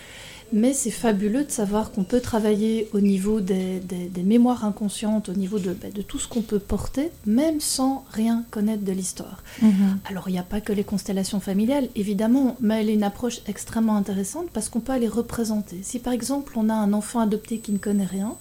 Mais 0.52 0.74
c'est 0.74 0.90
fabuleux 0.90 1.44
de 1.44 1.50
savoir 1.50 1.92
qu'on 1.92 2.05
peut 2.05 2.20
travailler 2.20 2.90
au 2.92 3.00
niveau 3.00 3.40
des, 3.40 3.81
mémoires 4.22 4.66
inconscientes, 4.66 5.31
au 5.31 5.33
niveau 5.33 5.59
de, 5.59 5.72
bah, 5.72 5.88
tout 6.07 6.18
ce 6.18 6.28
qu'on 6.28 6.42
peut 6.42 6.59
porter, 6.59 7.11
même 7.24 7.59
sans 7.61 8.05
rien 8.12 8.44
connaître 8.50 8.85
de 8.85 8.92
l'histoire. 8.92 9.42
Mhm. 9.62 9.98
Alors 10.11 10.28
il 10.28 10.33
n'y 10.33 10.38
a 10.38 10.42
pas 10.42 10.61
que 10.61 10.74
les 10.74 10.85
constellations 10.85 11.40
familiales, 11.40 11.88
évidemment, 11.96 12.57
mais 12.61 12.83
elle 12.83 12.90
est 12.90 12.94
une 12.94 13.02
approche 13.02 13.40
extrêmement 13.46 13.96
intéressante 13.96 14.48
parce 14.52 14.68
qu'on 14.68 14.81
peut 14.81 14.92
aller 14.92 15.09
représenter. 15.09 15.78
Si 15.83 15.98
par 15.98 16.12
exemple 16.12 16.52
on 16.57 16.68
a 16.68 16.74
un 16.74 16.92
enfant 16.92 17.20
adopté 17.20 17.59
qui 17.59 17.72
ne 17.72 17.78
connaît 17.78 18.05
rien, 18.05 18.37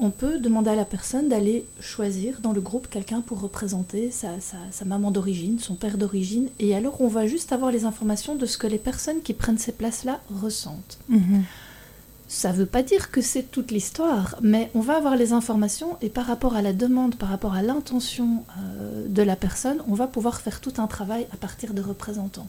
on 0.00 0.10
peut 0.10 0.38
demander 0.38 0.70
à 0.70 0.74
la 0.74 0.84
personne 0.84 1.28
d'aller 1.28 1.66
choisir 1.78 2.40
dans 2.40 2.52
le 2.52 2.60
groupe 2.60 2.88
quelqu'un 2.88 3.20
pour 3.20 3.40
représenter 3.40 4.10
sa, 4.10 4.30
maman 4.84 5.10
d'origine, 5.10 5.58
son 5.58 5.74
père 5.74 5.98
d'origine, 5.98 6.48
et 6.58 6.74
alors 6.74 7.00
on 7.00 7.08
va 7.08 7.26
juste 7.26 7.52
avoir 7.52 7.70
les 7.70 7.84
informations 7.84 8.34
de 8.34 8.46
ce 8.46 8.58
que 8.58 8.66
les 8.66 8.78
personnes 8.78 9.20
qui 9.20 9.34
prennent 9.34 9.58
ces 9.58 9.72
places-là 9.72 10.20
ressentent. 10.42 10.98
Mhm. 11.08 11.44
Ça 12.32 12.52
ne 12.52 12.58
veut 12.58 12.66
pas 12.66 12.84
dire 12.84 13.10
que 13.10 13.22
c'est 13.22 13.42
toute 13.42 13.72
l'histoire, 13.72 14.36
mais 14.40 14.70
on 14.76 14.80
va 14.80 14.96
avoir 14.96 15.16
les 15.16 15.32
informations 15.32 15.96
et 16.00 16.08
par 16.08 16.26
rapport 16.26 16.54
à 16.54 16.62
la 16.62 16.72
demande, 16.72 17.16
par 17.16 17.28
rapport 17.28 17.54
à 17.54 17.62
l'intention 17.62 18.44
euh, 18.56 19.08
de 19.08 19.22
la 19.22 19.34
personne, 19.34 19.78
on 19.88 19.94
va 19.94 20.06
pouvoir 20.06 20.40
faire 20.40 20.60
tout 20.60 20.74
un 20.78 20.86
travail 20.86 21.26
à 21.32 21.36
partir 21.36 21.74
de 21.74 21.82
représentants. 21.82 22.46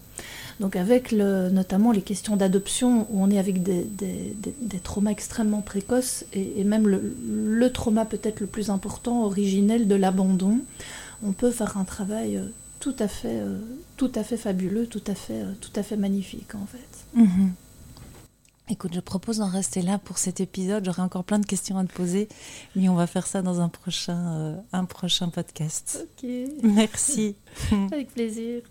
Donc 0.60 0.76
avec 0.76 1.14
notamment 1.14 1.92
les 1.92 2.04
questions 2.04 2.36
d'adoption, 2.36 3.08
où 3.10 3.24
on 3.24 3.32
est 3.32 3.40
avec 3.40 3.64
des, 3.64 4.80
traumas 4.84 5.10
extrêmement 5.10 5.62
précoces, 5.62 6.26
et, 6.32 6.64
même 6.64 6.88
le, 6.88 7.72
trauma 7.72 8.06
peut-être 8.06 8.40
le 8.40 8.46
plus 8.46 8.70
important, 8.70 9.24
originel 9.24 9.88
de 9.88 9.96
l'abandon, 9.96 10.60
on 11.24 11.32
peut 11.32 11.50
faire 11.50 11.78
un 11.78 11.86
travail 11.86 12.38
euh, 12.38 12.46
tout 12.80 12.96
à 13.00 13.08
fait, 13.08 13.40
euh, 13.40 13.58
tout 13.98 14.12
à 14.14 14.24
fait 14.24 14.38
fabuleux, 14.38 14.86
tout 14.86 15.04
à 15.08 15.16
fait, 15.16 15.42
tout 15.60 15.74
à 15.76 15.82
fait 15.82 15.98
magnifique 15.98 16.54
en 16.54 16.68
fait. 16.68 17.20
Mm-hmm. 17.20 17.50
Écoute, 18.72 18.94
je 18.94 19.02
propose 19.02 19.40
d'en 19.40 19.50
rester 19.50 19.82
là 19.82 19.98
pour 19.98 20.18
cet 20.18 20.40
épisode. 20.40 20.86
J'aurai 20.86 21.02
encore 21.02 21.26
plein 21.26 21.40
de 21.40 21.46
questions 21.46 21.78
à 21.78 21.84
te 21.84 21.92
poser, 21.92 22.30
mais 22.78 22.88
on 22.88 22.96
va 22.96 23.06
faire 23.06 23.28
ça 23.28 23.42
dans 23.42 23.60
un 23.60 23.68
prochain, 23.68 24.38
euh, 24.38 24.56
un 24.72 24.86
prochain 24.86 25.28
podcast. 25.28 26.08
Ok. 26.24 26.30
Merci. 26.64 27.36
Avec 27.92 28.14
plaisir. 28.14 28.62